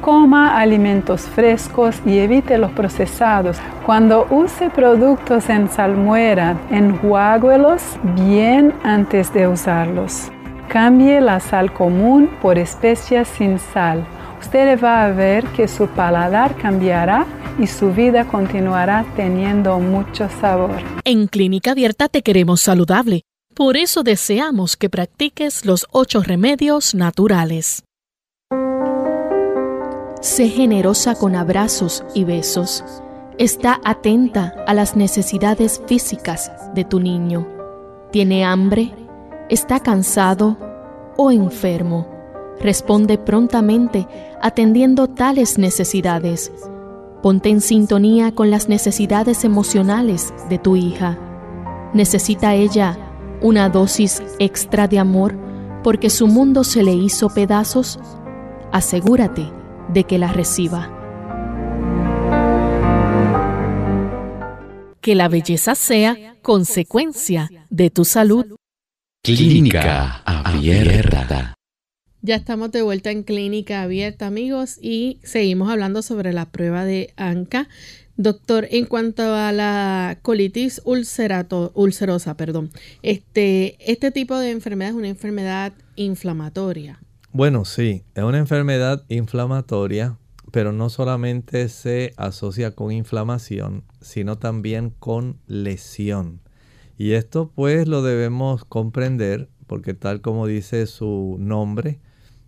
[0.00, 3.58] Coma alimentos frescos y evite los procesados.
[3.84, 7.82] Cuando use productos en salmuera, enjuáguelos
[8.16, 10.30] bien antes de usarlos.
[10.70, 14.06] Cambie la sal común por especias sin sal.
[14.40, 17.26] Usted va a ver que su paladar cambiará
[17.58, 20.76] y su vida continuará teniendo mucho sabor.
[21.04, 23.22] En Clínica Abierta te queremos saludable.
[23.52, 27.82] Por eso deseamos que practiques los ocho remedios naturales.
[30.20, 32.84] Sé generosa con abrazos y besos.
[33.38, 37.48] Está atenta a las necesidades físicas de tu niño.
[38.12, 38.92] ¿Tiene hambre?
[39.50, 40.56] Está cansado
[41.16, 42.06] o enfermo.
[42.60, 44.06] Responde prontamente
[44.40, 46.52] atendiendo tales necesidades.
[47.22, 51.18] Ponte en sintonía con las necesidades emocionales de tu hija.
[51.92, 52.96] ¿Necesita ella
[53.42, 55.36] una dosis extra de amor
[55.82, 57.98] porque su mundo se le hizo pedazos?
[58.72, 59.50] Asegúrate
[59.92, 60.90] de que la reciba.
[65.00, 68.59] Que la belleza sea consecuencia de tu salud.
[69.22, 71.54] Clínica Abierta.
[72.22, 77.12] Ya estamos de vuelta en Clínica Abierta, amigos, y seguimos hablando sobre la prueba de
[77.16, 77.68] ANCA.
[78.16, 82.70] Doctor, en cuanto a la colitis ulcerato, ulcerosa, perdón,
[83.02, 86.98] este, este tipo de enfermedad es una enfermedad inflamatoria.
[87.30, 90.16] Bueno, sí, es una enfermedad inflamatoria,
[90.50, 96.40] pero no solamente se asocia con inflamación, sino también con lesión.
[97.00, 101.98] Y esto pues lo debemos comprender porque tal como dice su nombre,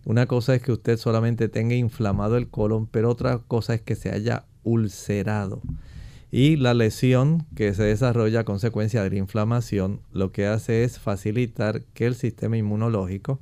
[0.05, 3.95] una cosa es que usted solamente tenga inflamado el colon, pero otra cosa es que
[3.95, 5.63] se haya ulcerado.
[6.29, 10.99] Y la lesión que se desarrolla a consecuencia de la inflamación lo que hace es
[10.99, 13.39] facilitar que el sistema inmunológico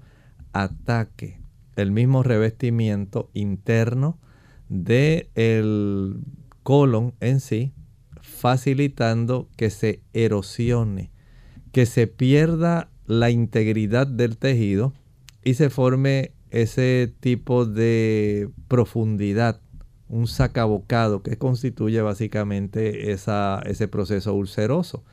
[0.53, 1.41] ataque
[1.75, 4.17] el mismo revestimiento interno
[4.69, 6.21] del el
[6.63, 7.73] colon en sí
[8.41, 11.11] facilitando que se erosione,
[11.71, 14.93] que se pierda la integridad del tejido
[15.43, 19.61] y se forme ese tipo de profundidad,
[20.09, 25.03] un sacabocado que constituye básicamente ese proceso ulceroso.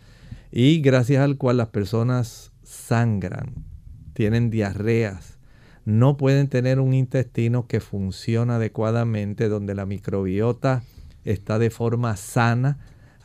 [0.51, 3.67] Y gracias al cual las personas sangran,
[4.15, 5.39] tienen diarreas,
[5.85, 10.83] no pueden tener un intestino que funciona adecuadamente, donde la microbiota
[11.27, 12.79] está de forma sana,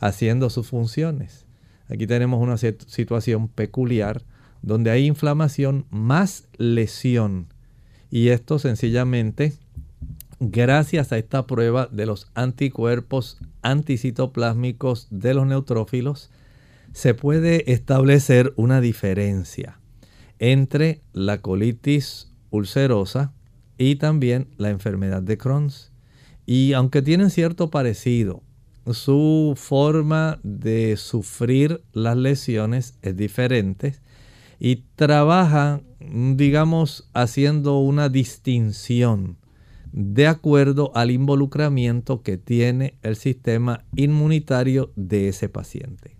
[0.04, 1.46] haciendo sus funciones.
[1.88, 4.22] Aquí tenemos una situación peculiar
[4.60, 7.46] donde hay inflamación más lesión.
[8.10, 9.54] Y esto sencillamente,
[10.40, 16.30] gracias a esta prueba de los anticuerpos anticitoplásmicos de los neutrófilos,
[16.92, 19.80] se puede establecer una diferencia
[20.38, 23.32] entre la colitis ulcerosa
[23.78, 25.70] y también la enfermedad de Crohn.
[26.44, 28.42] Y aunque tienen cierto parecido,
[28.92, 33.96] su forma de sufrir las lesiones es diferente
[34.58, 35.80] y trabaja
[36.36, 39.36] digamos, haciendo una distinción
[39.92, 46.16] de acuerdo al involucramiento que tiene el sistema inmunitario de ese paciente.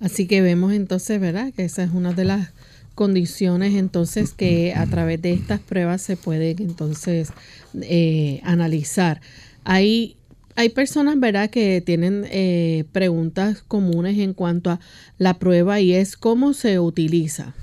[0.00, 1.52] Así que vemos entonces, ¿verdad?
[1.54, 2.52] Que esa es una de las
[2.94, 7.32] condiciones entonces que a través de estas pruebas se pueden entonces
[7.80, 9.20] eh, analizar.
[9.64, 10.16] Hay,
[10.56, 14.80] hay personas, ¿verdad?, que tienen eh, preguntas comunes en cuanto a
[15.18, 17.54] la prueba y es cómo se utiliza.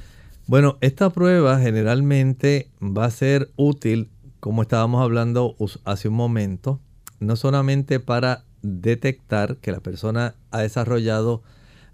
[0.48, 4.10] Bueno, esta prueba generalmente va a ser útil
[4.42, 6.82] como estábamos hablando hace un momento,
[7.20, 11.44] no solamente para detectar que la persona ha desarrollado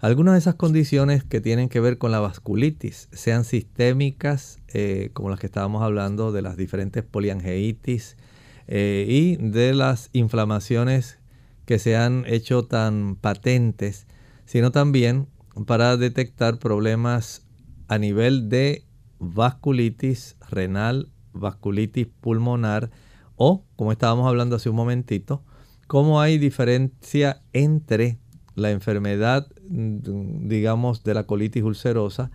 [0.00, 5.28] algunas de esas condiciones que tienen que ver con la vasculitis, sean sistémicas, eh, como
[5.28, 8.16] las que estábamos hablando de las diferentes poliangeitis
[8.68, 11.18] eh, y de las inflamaciones
[11.64, 14.06] que se han hecho tan patentes,
[14.44, 15.26] sino también
[15.66, 17.46] para detectar problemas
[17.88, 18.84] a nivel de
[19.18, 22.90] vasculitis renal vasculitis pulmonar
[23.36, 25.42] o, como estábamos hablando hace un momentito,
[25.86, 28.18] cómo hay diferencia entre
[28.54, 32.30] la enfermedad, digamos, de la colitis ulcerosa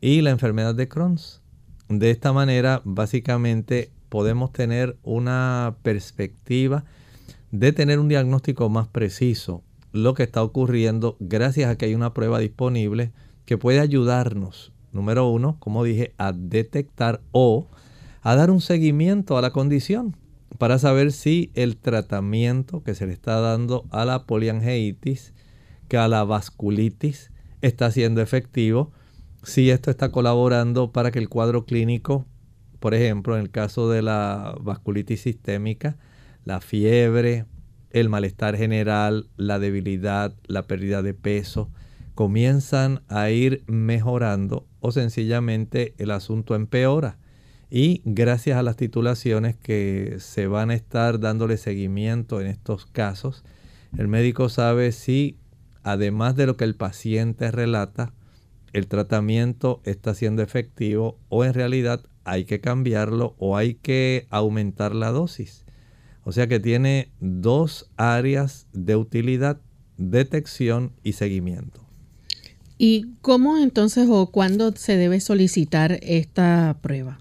[0.00, 1.42] y la enfermedad de Crohn's.
[1.88, 6.84] De esta manera, básicamente, podemos tener una perspectiva
[7.50, 9.62] de tener un diagnóstico más preciso.
[9.92, 13.12] Lo que está ocurriendo gracias a que hay una prueba disponible
[13.46, 17.68] que puede ayudarnos, número uno, como dije, a detectar o
[18.22, 20.16] a dar un seguimiento a la condición
[20.58, 25.32] para saber si el tratamiento que se le está dando a la poliangeitis,
[25.88, 27.30] que a la vasculitis,
[27.62, 28.92] está siendo efectivo,
[29.42, 32.26] si esto está colaborando para que el cuadro clínico,
[32.80, 35.96] por ejemplo, en el caso de la vasculitis sistémica,
[36.44, 37.46] la fiebre,
[37.90, 41.70] el malestar general, la debilidad, la pérdida de peso,
[42.14, 47.18] comienzan a ir mejorando o sencillamente el asunto empeora.
[47.70, 53.44] Y gracias a las titulaciones que se van a estar dándole seguimiento en estos casos,
[53.96, 55.36] el médico sabe si,
[55.82, 58.12] además de lo que el paciente relata,
[58.72, 64.94] el tratamiento está siendo efectivo o en realidad hay que cambiarlo o hay que aumentar
[64.94, 65.64] la dosis.
[66.24, 69.60] O sea que tiene dos áreas de utilidad,
[69.96, 71.80] detección y seguimiento.
[72.76, 77.18] ¿Y cómo entonces o cuándo se debe solicitar esta prueba?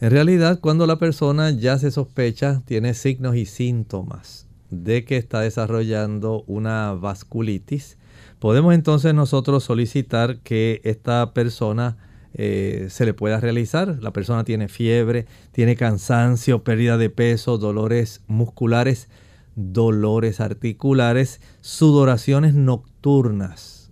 [0.00, 5.40] En realidad, cuando la persona ya se sospecha, tiene signos y síntomas de que está
[5.40, 7.98] desarrollando una vasculitis,
[8.38, 11.96] podemos entonces nosotros solicitar que esta persona
[12.34, 13.98] eh, se le pueda realizar.
[14.02, 19.08] La persona tiene fiebre, tiene cansancio, pérdida de peso, dolores musculares,
[19.54, 23.90] dolores articulares, sudoraciones nocturnas.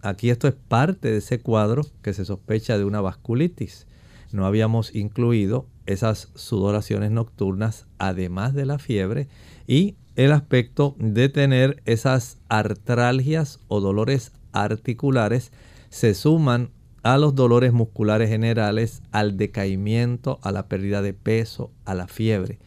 [0.00, 3.88] Aquí esto es parte de ese cuadro que se sospecha de una vasculitis
[4.32, 9.28] no habíamos incluido esas sudoraciones nocturnas, además de la fiebre,
[9.66, 15.52] y el aspecto de tener esas artralgias o dolores articulares
[15.88, 16.70] se suman
[17.14, 22.58] a los dolores musculares generales, al decaimiento, a la pérdida de peso, a la fiebre.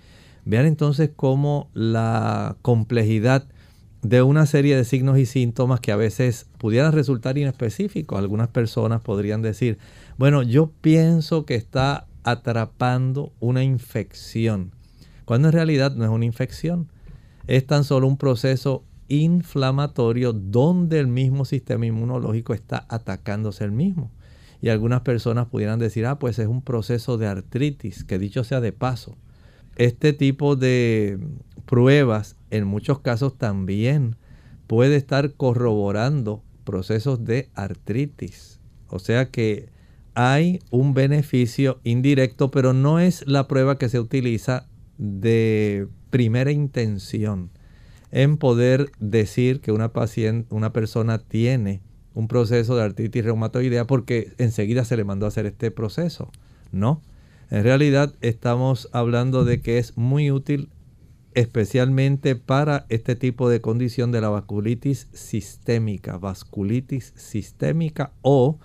[0.46, 3.48] Vean entonces cómo la complejidad
[4.02, 8.18] de una serie de signos y síntomas que a veces pudieran resultar inespecíficos.
[8.18, 9.78] Algunas personas podrían decir,
[10.18, 14.72] bueno, yo pienso que está atrapando una infección,
[15.26, 16.88] cuando en realidad no es una infección,
[17.46, 24.10] es tan solo un proceso inflamatorio donde el mismo sistema inmunológico está atacándose el mismo.
[24.62, 28.62] Y algunas personas pudieran decir, ah, pues es un proceso de artritis, que dicho sea
[28.62, 29.18] de paso.
[29.76, 31.20] Este tipo de
[31.66, 34.18] pruebas en muchos casos también
[34.68, 38.60] puede estar corroborando procesos de artritis.
[38.88, 39.70] O sea que
[40.14, 47.50] hay un beneficio indirecto, pero no es la prueba que se utiliza de primera intención
[48.12, 51.82] en poder decir que una paciente, una persona tiene
[52.14, 56.32] un proceso de artritis reumatoidea porque enseguida se le mandó a hacer este proceso.
[56.72, 57.02] No.
[57.50, 60.70] En realidad estamos hablando de que es muy útil
[61.34, 68.60] especialmente para este tipo de condición de la vasculitis sistémica, vasculitis sistémica o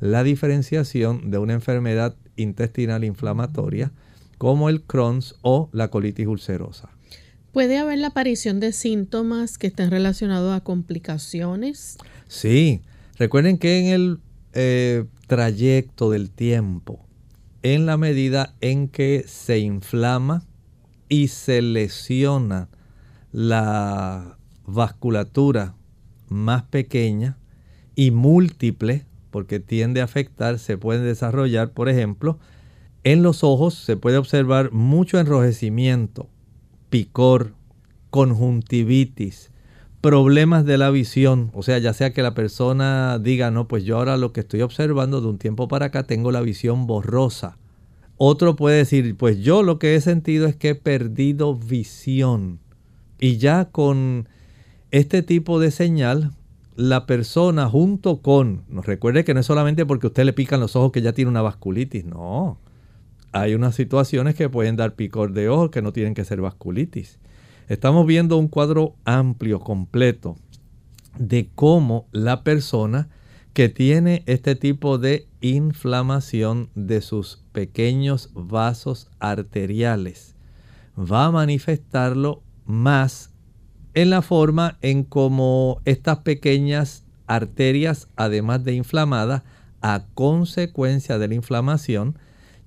[0.00, 3.92] la diferenciación de una enfermedad intestinal inflamatoria
[4.38, 6.90] como el Crohn's o la colitis ulcerosa.
[7.52, 11.98] ¿Puede haber la aparición de síntomas que estén relacionados a complicaciones?
[12.28, 12.80] Sí,
[13.16, 14.18] recuerden que en el
[14.52, 17.04] eh, trayecto del tiempo,
[17.62, 20.44] en la medida en que se inflama
[21.08, 22.68] y se lesiona
[23.32, 25.74] la vasculatura
[26.28, 27.36] más pequeña
[27.96, 32.38] y múltiple porque tiende a afectar, se pueden desarrollar, por ejemplo,
[33.02, 36.28] en los ojos se puede observar mucho enrojecimiento,
[36.90, 37.54] picor,
[38.10, 39.50] conjuntivitis,
[40.00, 43.96] problemas de la visión, o sea, ya sea que la persona diga, no, pues yo
[43.96, 47.56] ahora lo que estoy observando de un tiempo para acá tengo la visión borrosa.
[48.16, 52.58] Otro puede decir, pues yo lo que he sentido es que he perdido visión.
[53.18, 54.28] Y ya con
[54.90, 56.32] este tipo de señal,
[56.76, 60.76] la persona junto con, nos recuerde que no es solamente porque usted le pican los
[60.76, 62.58] ojos que ya tiene una vasculitis, no.
[63.32, 67.18] Hay unas situaciones que pueden dar picor de ojos que no tienen que ser vasculitis.
[67.68, 70.36] Estamos viendo un cuadro amplio, completo,
[71.18, 73.08] de cómo la persona
[73.52, 80.34] que tiene este tipo de inflamación de sus pequeños vasos arteriales
[80.96, 83.30] va a manifestarlo más
[83.94, 89.42] en la forma en cómo estas pequeñas arterias, además de inflamadas,
[89.80, 92.18] a consecuencia de la inflamación,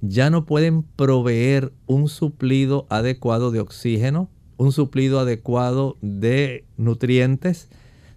[0.06, 7.70] ya no pueden proveer un suplido adecuado de oxígeno, un suplido adecuado de nutrientes,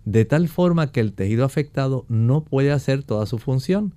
[0.05, 3.95] de tal forma que el tejido afectado no puede hacer toda su función.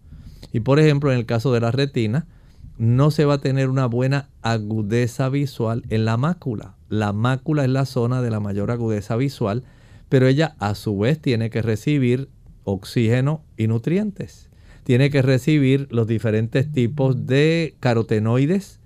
[0.53, 2.27] Y por ejemplo, en el caso de la retina,
[2.77, 6.75] no se va a tener una buena agudeza visual en la mácula.
[6.89, 9.63] La mácula es la zona de la mayor agudeza visual,
[10.09, 12.29] pero ella a su vez tiene que recibir
[12.65, 14.48] oxígeno y nutrientes.
[14.89, 18.79] Tiene que recibir los diferentes tipos de carotenoides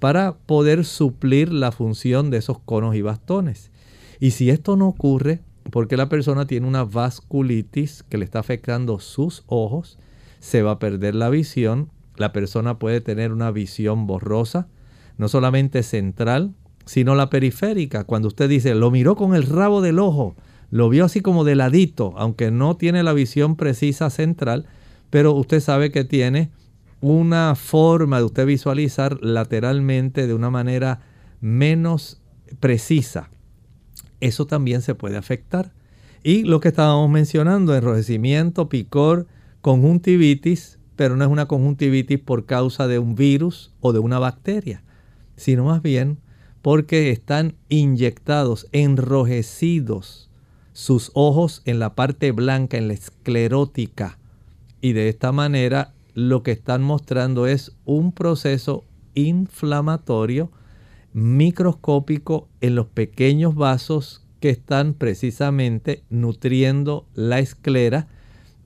[0.00, 3.70] para poder suplir la función de esos conos y bastones.
[4.18, 8.98] Y si esto no ocurre, porque la persona tiene una vasculitis que le está afectando
[8.98, 9.96] sus ojos,
[10.40, 14.66] se va a perder la visión, la persona puede tener una visión borrosa,
[15.18, 16.52] no solamente central,
[16.84, 18.02] sino la periférica.
[18.02, 20.34] Cuando usted dice, lo miró con el rabo del ojo,
[20.72, 24.66] lo vio así como de ladito, aunque no tiene la visión precisa central,
[25.14, 26.50] pero usted sabe que tiene
[27.00, 31.02] una forma de usted visualizar lateralmente de una manera
[31.40, 32.20] menos
[32.58, 33.30] precisa.
[34.18, 35.72] Eso también se puede afectar.
[36.24, 39.28] Y lo que estábamos mencionando, enrojecimiento, picor,
[39.60, 44.82] conjuntivitis, pero no es una conjuntivitis por causa de un virus o de una bacteria,
[45.36, 46.18] sino más bien
[46.60, 50.28] porque están inyectados, enrojecidos
[50.72, 54.18] sus ojos en la parte blanca, en la esclerótica.
[54.84, 60.50] Y de esta manera lo que están mostrando es un proceso inflamatorio
[61.14, 68.08] microscópico en los pequeños vasos que están precisamente nutriendo la esclera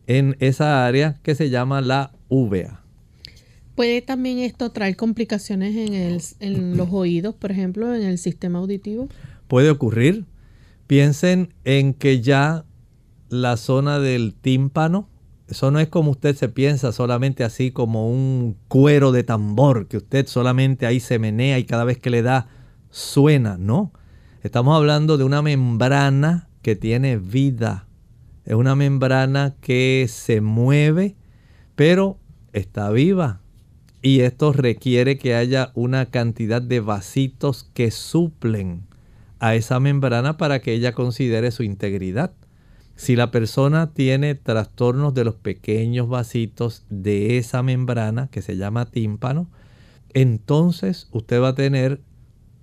[0.09, 2.81] en esa área que se llama la uvea.
[3.77, 9.09] ¿Puede también esto traer complicaciones en, en los oídos, por ejemplo, en el sistema auditivo?
[9.47, 10.25] Puede ocurrir.
[10.89, 12.65] Piensen en que ya
[13.29, 15.09] la zona del tímpano,
[15.49, 19.97] eso no es como usted se piensa, solamente así como un cuero de tambor, que
[19.97, 22.49] usted solamente ahí se menea y cada vez que le da
[22.91, 23.93] suena, no.
[24.43, 27.87] Estamos hablando de una membrana que tiene vida.
[28.45, 31.17] Es una membrana que se mueve,
[31.75, 32.19] pero
[32.53, 33.41] está viva.
[34.03, 38.87] Y esto requiere que haya una cantidad de vasitos que suplen
[39.39, 42.33] a esa membrana para que ella considere su integridad.
[42.99, 48.87] Si la persona tiene trastornos de los pequeños vasitos de esa membrana que se llama
[48.87, 49.49] tímpano,
[50.15, 52.01] entonces usted va a tener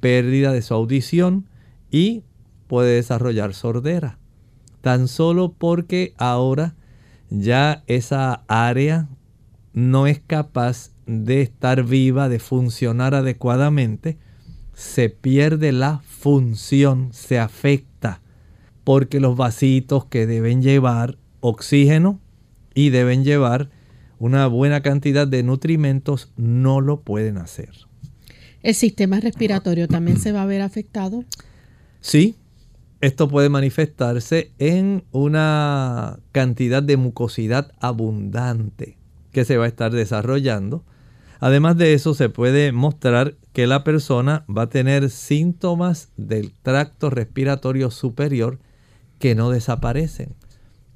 [0.02, 1.48] pérdida de su audición
[1.90, 2.24] y
[2.68, 4.20] puede desarrollar sordera.
[4.82, 6.76] Tan solo porque ahora
[7.30, 9.08] ya esa área
[9.72, 14.18] no es capaz de estar viva, de funcionar adecuadamente,
[14.74, 17.95] se pierde la función, se afecta,
[18.86, 22.22] porque los vasitos que deben llevar oxígeno
[22.74, 23.70] y deben llevar
[24.18, 27.72] una buena cantidad de nutrimentos no lo pueden hacer.
[28.64, 31.26] ¿El sistema respiratorio también se va a ver afectado?
[32.00, 32.36] Sí,
[33.02, 38.98] esto puede manifestarse en una cantidad de mucosidad abundante
[39.34, 40.86] que se va a estar desarrollando
[41.40, 47.10] Además de eso, se puede mostrar que la persona va a tener síntomas del tracto
[47.10, 48.60] respiratorio superior
[49.20, 50.36] que no desaparecen.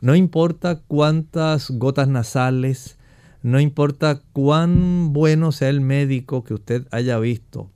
[0.01, 2.97] No importa cuántas gotas nasales,
[3.41, 7.69] no importa cuán bueno sea el médico que usted haya visto,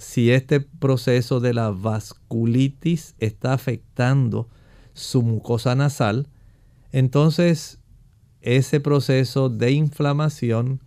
[0.00, 4.48] si este proceso de la vasculitis está afectando
[4.94, 6.26] su mucosa nasal,
[6.92, 7.78] entonces
[8.40, 10.80] ese proceso de inflamación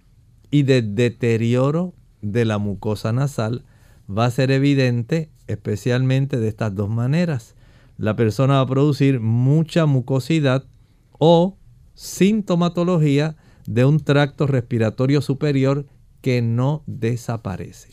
[0.50, 3.64] y de deterioro de la mucosa nasal
[4.10, 7.56] va a ser evidente especialmente de estas dos maneras.
[8.04, 10.66] La persona va a producir mucha mucosidad
[11.20, 11.58] o
[11.94, 15.86] sintomatología de un tracto respiratorio superior
[16.20, 17.92] que no desaparece.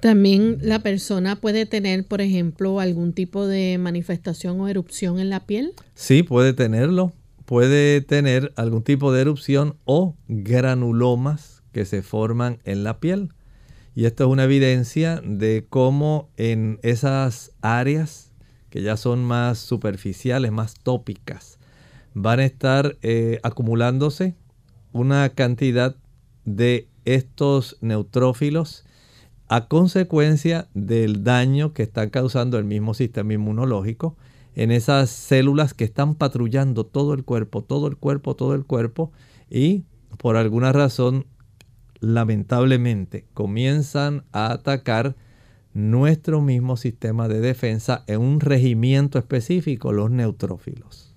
[0.00, 5.46] También la persona puede tener, por ejemplo, algún tipo de manifestación o erupción en la
[5.46, 5.74] piel.
[5.94, 7.12] Sí, puede tenerlo.
[7.44, 13.28] Puede tener algún tipo de erupción o granulomas que se forman en la piel.
[13.94, 18.33] Y esto es una evidencia de cómo en esas áreas
[18.74, 21.60] que ya son más superficiales, más tópicas,
[22.12, 24.34] van a estar eh, acumulándose
[24.92, 25.94] una cantidad
[26.44, 28.84] de estos neutrófilos
[29.46, 34.16] a consecuencia del daño que está causando el mismo sistema inmunológico
[34.56, 39.12] en esas células que están patrullando todo el cuerpo, todo el cuerpo, todo el cuerpo
[39.48, 39.84] y
[40.18, 41.26] por alguna razón
[42.00, 45.14] lamentablemente comienzan a atacar
[45.74, 51.14] nuestro mismo sistema de defensa en un regimiento específico, los neutrófilos.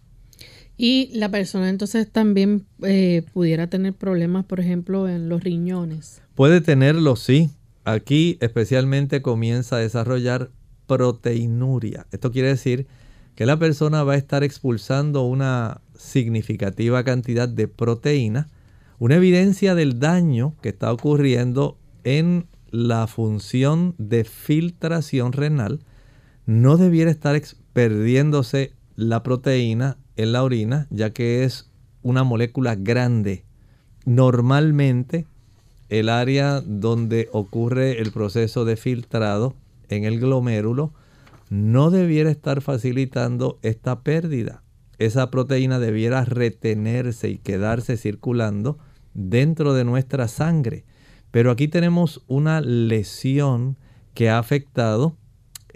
[0.76, 6.22] Y la persona entonces también eh, pudiera tener problemas, por ejemplo, en los riñones.
[6.36, 7.52] Puede tenerlo, sí.
[7.84, 10.52] Aquí especialmente comienza a desarrollar
[10.86, 12.06] proteinuria.
[12.12, 12.86] Esto quiere decir
[13.36, 18.50] que la persona va a estar expulsando una significativa cantidad de proteína,
[19.00, 22.48] una evidencia del daño que está ocurriendo en
[22.78, 25.80] la función de filtración renal.
[26.46, 27.42] No debiera estar
[27.74, 31.72] perdiéndose la proteína en la orina, ya que es
[32.04, 33.46] una molécula grande.
[34.06, 35.26] Normalmente
[35.90, 39.56] el área donde ocurre el proceso de filtrado
[39.90, 40.94] en el glomérulo
[41.50, 44.62] no debiera estar facilitando esta pérdida.
[45.00, 48.78] Esa proteína debiera retenerse y quedarse circulando
[49.16, 50.86] dentro de nuestra sangre.
[51.38, 53.78] Pero aquí tenemos una lesión
[54.16, 55.18] que ha afectado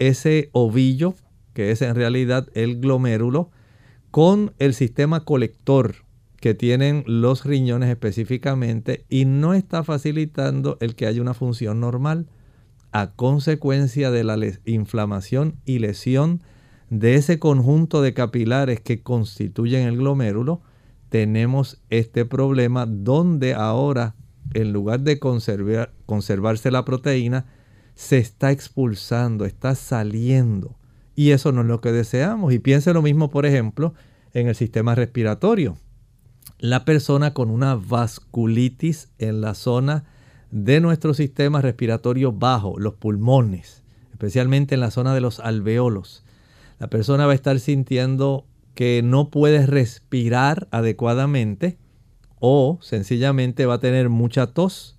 [0.00, 1.14] ese ovillo,
[1.54, 3.52] que es en realidad el glomérulo,
[4.10, 5.94] con el sistema colector
[6.40, 12.26] que tienen los riñones específicamente y no está facilitando el que haya una función normal
[12.90, 16.42] a consecuencia de la inflamación y lesión
[16.90, 20.60] de ese conjunto de capilares que constituyen el glomérulo,
[21.08, 24.16] tenemos este problema donde ahora,
[24.54, 27.46] en lugar de conservarse la proteína,
[27.94, 30.76] se está expulsando, está saliendo
[31.14, 32.52] y eso no es lo que deseamos.
[32.52, 33.94] Y piense lo mismo, por ejemplo,
[34.32, 35.76] en el sistema respiratorio.
[36.58, 40.04] La persona con una vasculitis en la zona
[40.50, 43.82] de nuestro sistema respiratorio bajo, los pulmones,
[44.12, 46.24] especialmente en la zona de los alveolos.
[46.78, 51.78] La persona va a estar sintiendo que no puede respirar adecuadamente
[52.44, 54.96] o sencillamente va a tener mucha tos.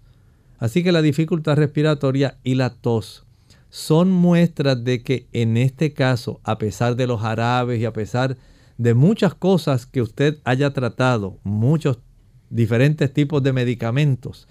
[0.60, 3.26] Así que la dificultad respiratoria y la tos
[3.70, 8.38] son muestras de que en este caso, a pesar de los árabes y a pesar
[8.78, 12.00] de muchas cosas que usted haya tratado, muchos
[12.50, 14.48] diferentes tipos de medicamentos,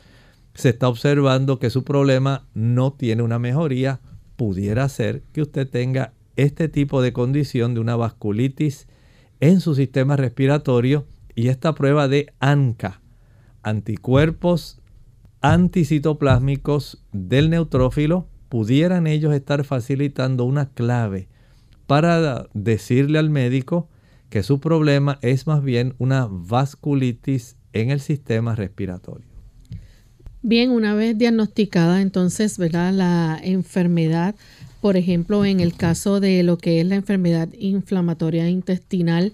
[0.52, 4.00] se está observando que su problema no tiene una mejoría.
[4.36, 8.86] Pudiera ser que usted tenga este tipo de condición de una vasculitis
[9.40, 13.00] en su sistema respiratorio y esta prueba de ANCA,
[13.62, 14.80] anticuerpos
[15.40, 21.28] anticitoplásmicos del neutrófilo, pudieran ellos estar facilitando una clave
[21.86, 23.88] para decirle al médico
[24.30, 29.26] que su problema es más bien una vasculitis en el sistema respiratorio.
[30.42, 32.92] Bien, una vez diagnosticada entonces, ¿verdad?
[32.92, 34.34] La enfermedad,
[34.80, 39.32] por ejemplo, en el caso de lo que es la enfermedad inflamatoria intestinal,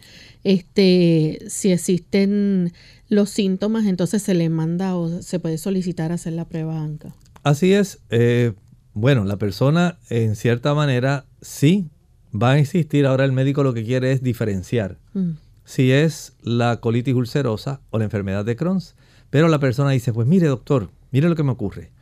[0.48, 2.72] este, si existen
[3.10, 7.14] los síntomas, entonces se le manda o se puede solicitar hacer la prueba ANCA.
[7.42, 7.98] Así es.
[8.08, 8.54] Eh,
[8.94, 11.88] bueno, la persona en cierta manera sí
[12.34, 13.04] va a existir.
[13.04, 15.32] Ahora el médico lo que quiere es diferenciar mm.
[15.66, 18.94] si es la colitis ulcerosa o la enfermedad de Crohn's.
[19.28, 21.92] Pero la persona dice, pues mire doctor, mire lo que me ocurre.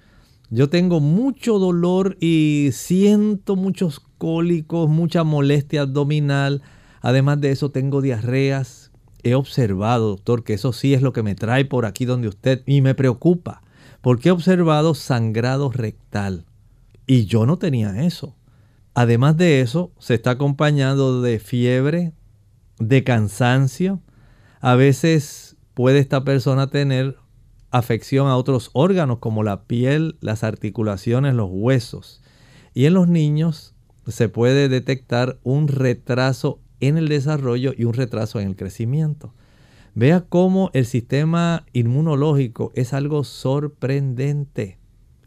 [0.50, 6.62] Yo tengo mucho dolor y siento muchos cólicos, mucha molestia abdominal.
[7.06, 8.90] Además de eso tengo diarreas.
[9.22, 12.64] He observado, doctor, que eso sí es lo que me trae por aquí donde usted
[12.66, 13.62] y me preocupa.
[14.00, 16.46] Porque he observado sangrado rectal.
[17.06, 18.34] Y yo no tenía eso.
[18.92, 22.12] Además de eso, se está acompañado de fiebre,
[22.80, 24.02] de cansancio.
[24.60, 27.16] A veces puede esta persona tener
[27.70, 32.20] afección a otros órganos como la piel, las articulaciones, los huesos.
[32.74, 33.76] Y en los niños
[34.08, 39.34] se puede detectar un retraso en el desarrollo y un retraso en el crecimiento.
[39.94, 44.78] Vea cómo el sistema inmunológico es algo sorprendente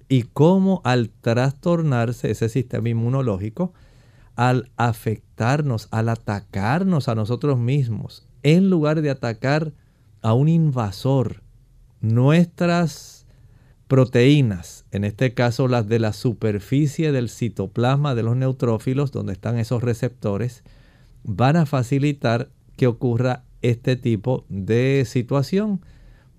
[0.08, 3.74] y cómo al trastornarse ese sistema inmunológico,
[4.36, 9.74] al afectarnos, al atacarnos a nosotros mismos, en lugar de atacar
[10.22, 11.42] a un invasor
[12.02, 13.26] nuestras
[13.88, 19.58] proteínas, en este caso las de la superficie del citoplasma de los neutrófilos, donde están
[19.58, 20.64] esos receptores,
[21.30, 25.82] van a facilitar que ocurra este tipo de situación,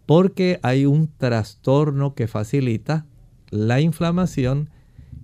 [0.05, 3.07] porque hay un trastorno que facilita
[3.51, 4.69] la inflamación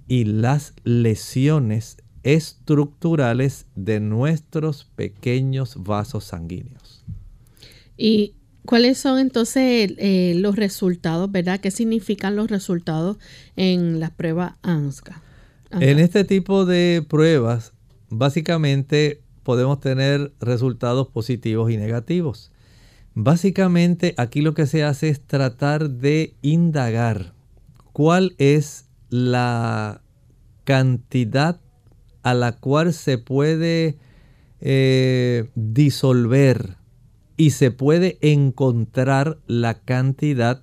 [0.07, 7.05] y las lesiones estructurales de nuestros pequeños vasos sanguíneos.
[7.97, 11.59] ¿Y cuáles son entonces eh, los resultados, verdad?
[11.59, 13.17] ¿Qué significan los resultados
[13.57, 15.23] en la prueba ANSCA?
[15.73, 17.73] En este tipo de pruebas,
[18.09, 22.51] básicamente podemos tener resultados positivos y negativos.
[23.15, 27.33] Básicamente aquí lo que se hace es tratar de indagar
[27.93, 30.03] cuál es la
[30.65, 31.61] cantidad
[32.25, 33.99] a la cual se puede
[34.61, 36.77] eh, disolver
[37.37, 40.61] y se puede encontrar la cantidad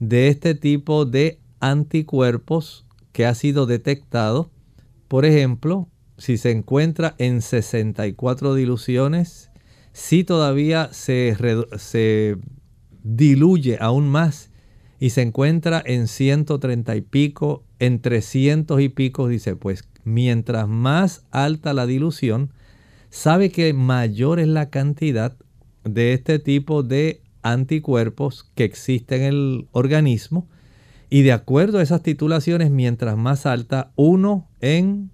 [0.00, 4.50] de este tipo de anticuerpos que ha sido detectado.
[5.08, 5.88] Por ejemplo,
[6.18, 9.50] si se encuentra en 64 diluciones,
[9.92, 11.36] si todavía se,
[11.78, 12.36] se
[13.02, 14.50] diluye aún más
[15.00, 21.24] y se encuentra en 130 y pico, en 300 y pico, dice, pues mientras más
[21.30, 22.52] alta la dilución,
[23.10, 25.36] sabe que mayor es la cantidad
[25.84, 30.48] de este tipo de anticuerpos que existen en el organismo.
[31.10, 35.10] Y de acuerdo a esas titulaciones, mientras más alta, uno en,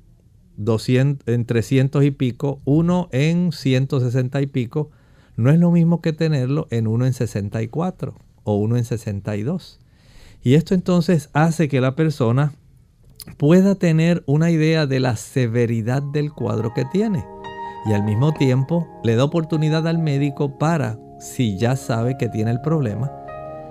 [0.57, 4.91] 200, en 300 y pico, uno en 160 y pico,
[5.37, 9.81] no es lo mismo que tenerlo en uno en 64 o uno en 62.
[10.43, 12.53] Y esto entonces hace que la persona
[13.39, 17.25] pueda tener una idea de la severidad del cuadro que tiene.
[17.87, 22.51] Y al mismo tiempo le da oportunidad al médico para, si ya sabe que tiene
[22.51, 23.11] el problema,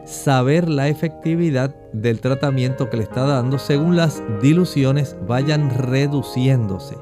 [0.05, 6.95] saber la efectividad del tratamiento que le está dando según las diluciones vayan reduciéndose.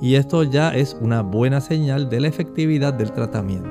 [0.00, 3.70] Y esto ya es una buena señal de la efectividad del tratamiento.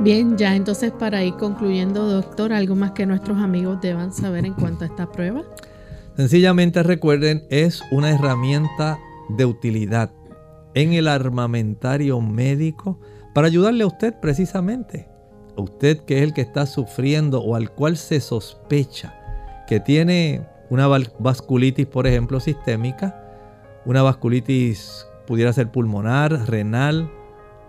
[0.00, 4.54] Bien, ya entonces para ir concluyendo, doctor, ¿algo más que nuestros amigos deban saber en
[4.54, 5.42] cuanto a esta prueba?
[6.16, 10.12] Sencillamente recuerden, es una herramienta de utilidad
[10.74, 13.00] en el armamentario médico
[13.34, 15.13] para ayudarle a usted precisamente.
[15.56, 19.14] Usted que es el que está sufriendo o al cual se sospecha
[19.66, 20.86] que tiene una
[21.18, 23.20] vasculitis, por ejemplo, sistémica,
[23.84, 27.10] una vasculitis pudiera ser pulmonar, renal,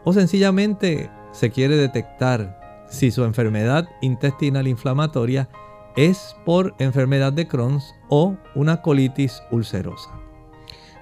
[0.03, 5.49] o sencillamente se quiere detectar si su enfermedad intestinal inflamatoria
[5.95, 7.79] es por enfermedad de Crohn
[8.09, 10.24] o una colitis ulcerosa.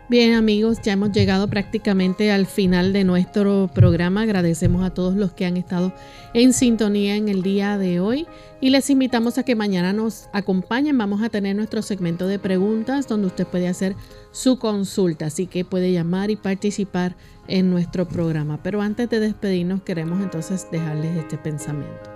[0.10, 4.24] Bien amigos, ya hemos llegado prácticamente al final de nuestro programa.
[4.24, 5.93] Agradecemos a todos los que han estado
[6.34, 8.28] en sintonía en el día de hoy
[8.60, 10.97] y les invitamos a que mañana nos acompañen.
[10.97, 13.95] Vamos a tener nuestro segmento de preguntas donde usted puede hacer
[14.32, 17.16] su consulta, así que puede llamar y participar
[17.47, 18.62] en nuestro programa.
[18.62, 22.12] Pero antes de despedirnos queremos entonces dejarles este pensamiento.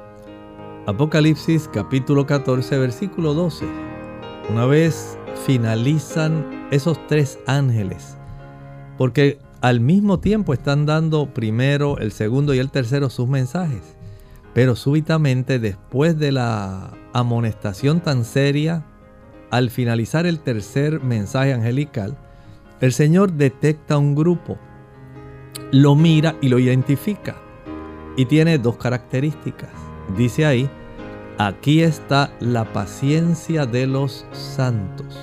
[0.87, 3.65] Apocalipsis capítulo 14 versículo 12.
[4.49, 8.17] Una vez finalizan esos tres ángeles,
[8.97, 13.81] porque al mismo tiempo están dando primero, el segundo y el tercero sus mensajes,
[14.53, 18.85] pero súbitamente después de la amonestación tan seria,
[19.49, 22.17] al finalizar el tercer mensaje angelical,
[22.81, 24.57] el Señor detecta un grupo,
[25.71, 27.37] lo mira y lo identifica,
[28.15, 29.69] y tiene dos características.
[30.17, 30.69] Dice ahí,
[31.39, 35.19] Aquí está la paciencia de los santos.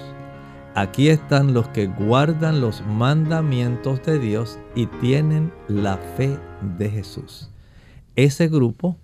[0.77, 6.39] Aquí están los que guardan los mandamientos de Dios y tienen la fe
[6.79, 7.51] de Jesús.
[8.15, 8.97] Ese grupo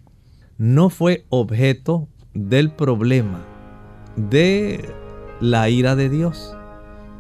[0.56, 3.40] no fue objeto del problema
[4.14, 4.88] de
[5.40, 6.56] la ira de Dios.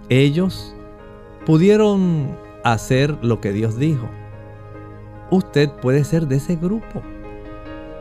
[0.08, 0.72] Ellos
[1.46, 4.08] pudieron hacer lo que Dios dijo.
[5.32, 7.02] Usted puede ser de ese grupo.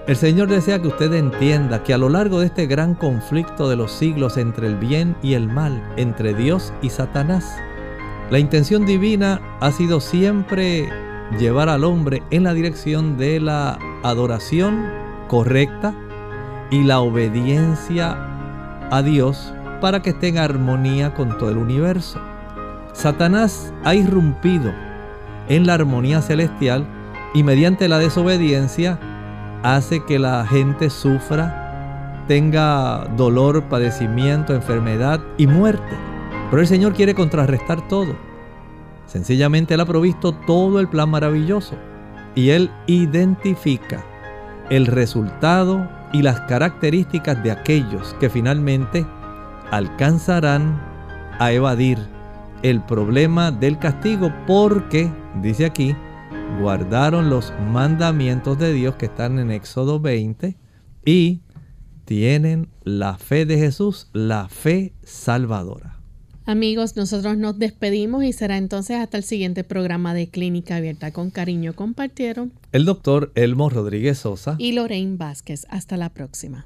[0.08, 3.76] El Señor desea que usted entienda que a lo largo de este gran conflicto de
[3.76, 7.58] los siglos entre el bien y el mal, entre Dios y Satanás,
[8.32, 10.90] la intención divina ha sido siempre
[11.40, 14.88] llevar al hombre en la dirección de la adoración
[15.28, 15.94] correcta
[16.72, 18.18] y la obediencia
[18.92, 22.20] a Dios para que esté en armonía con todo el universo.
[22.94, 24.74] Satanás ha irrumpido
[25.48, 26.86] en la armonía celestial
[27.34, 29.00] y mediante la desobediencia
[29.64, 35.96] hace que la gente sufra, tenga dolor, padecimiento, enfermedad y muerte.
[36.50, 38.16] Pero el Señor quiere contrarrestar todo.
[39.06, 41.76] Sencillamente Él ha provisto todo el plan maravilloso
[42.36, 44.04] y Él identifica
[44.70, 49.06] el resultado y las características de aquellos que finalmente
[49.72, 50.80] alcanzarán
[51.40, 51.98] a evadir
[52.62, 55.96] el problema del castigo porque, dice aquí,
[56.62, 60.58] guardaron los mandamientos de Dios que están en Éxodo 20
[61.06, 61.42] y
[62.06, 66.00] tienen la fe de Jesús, la fe salvadora.
[66.46, 71.12] Amigos, nosotros nos despedimos y será entonces hasta el siguiente programa de Clínica Abierta.
[71.12, 75.68] Con cariño compartieron el doctor Elmo Rodríguez Sosa y Lorraine Vázquez.
[75.70, 76.66] Hasta la próxima.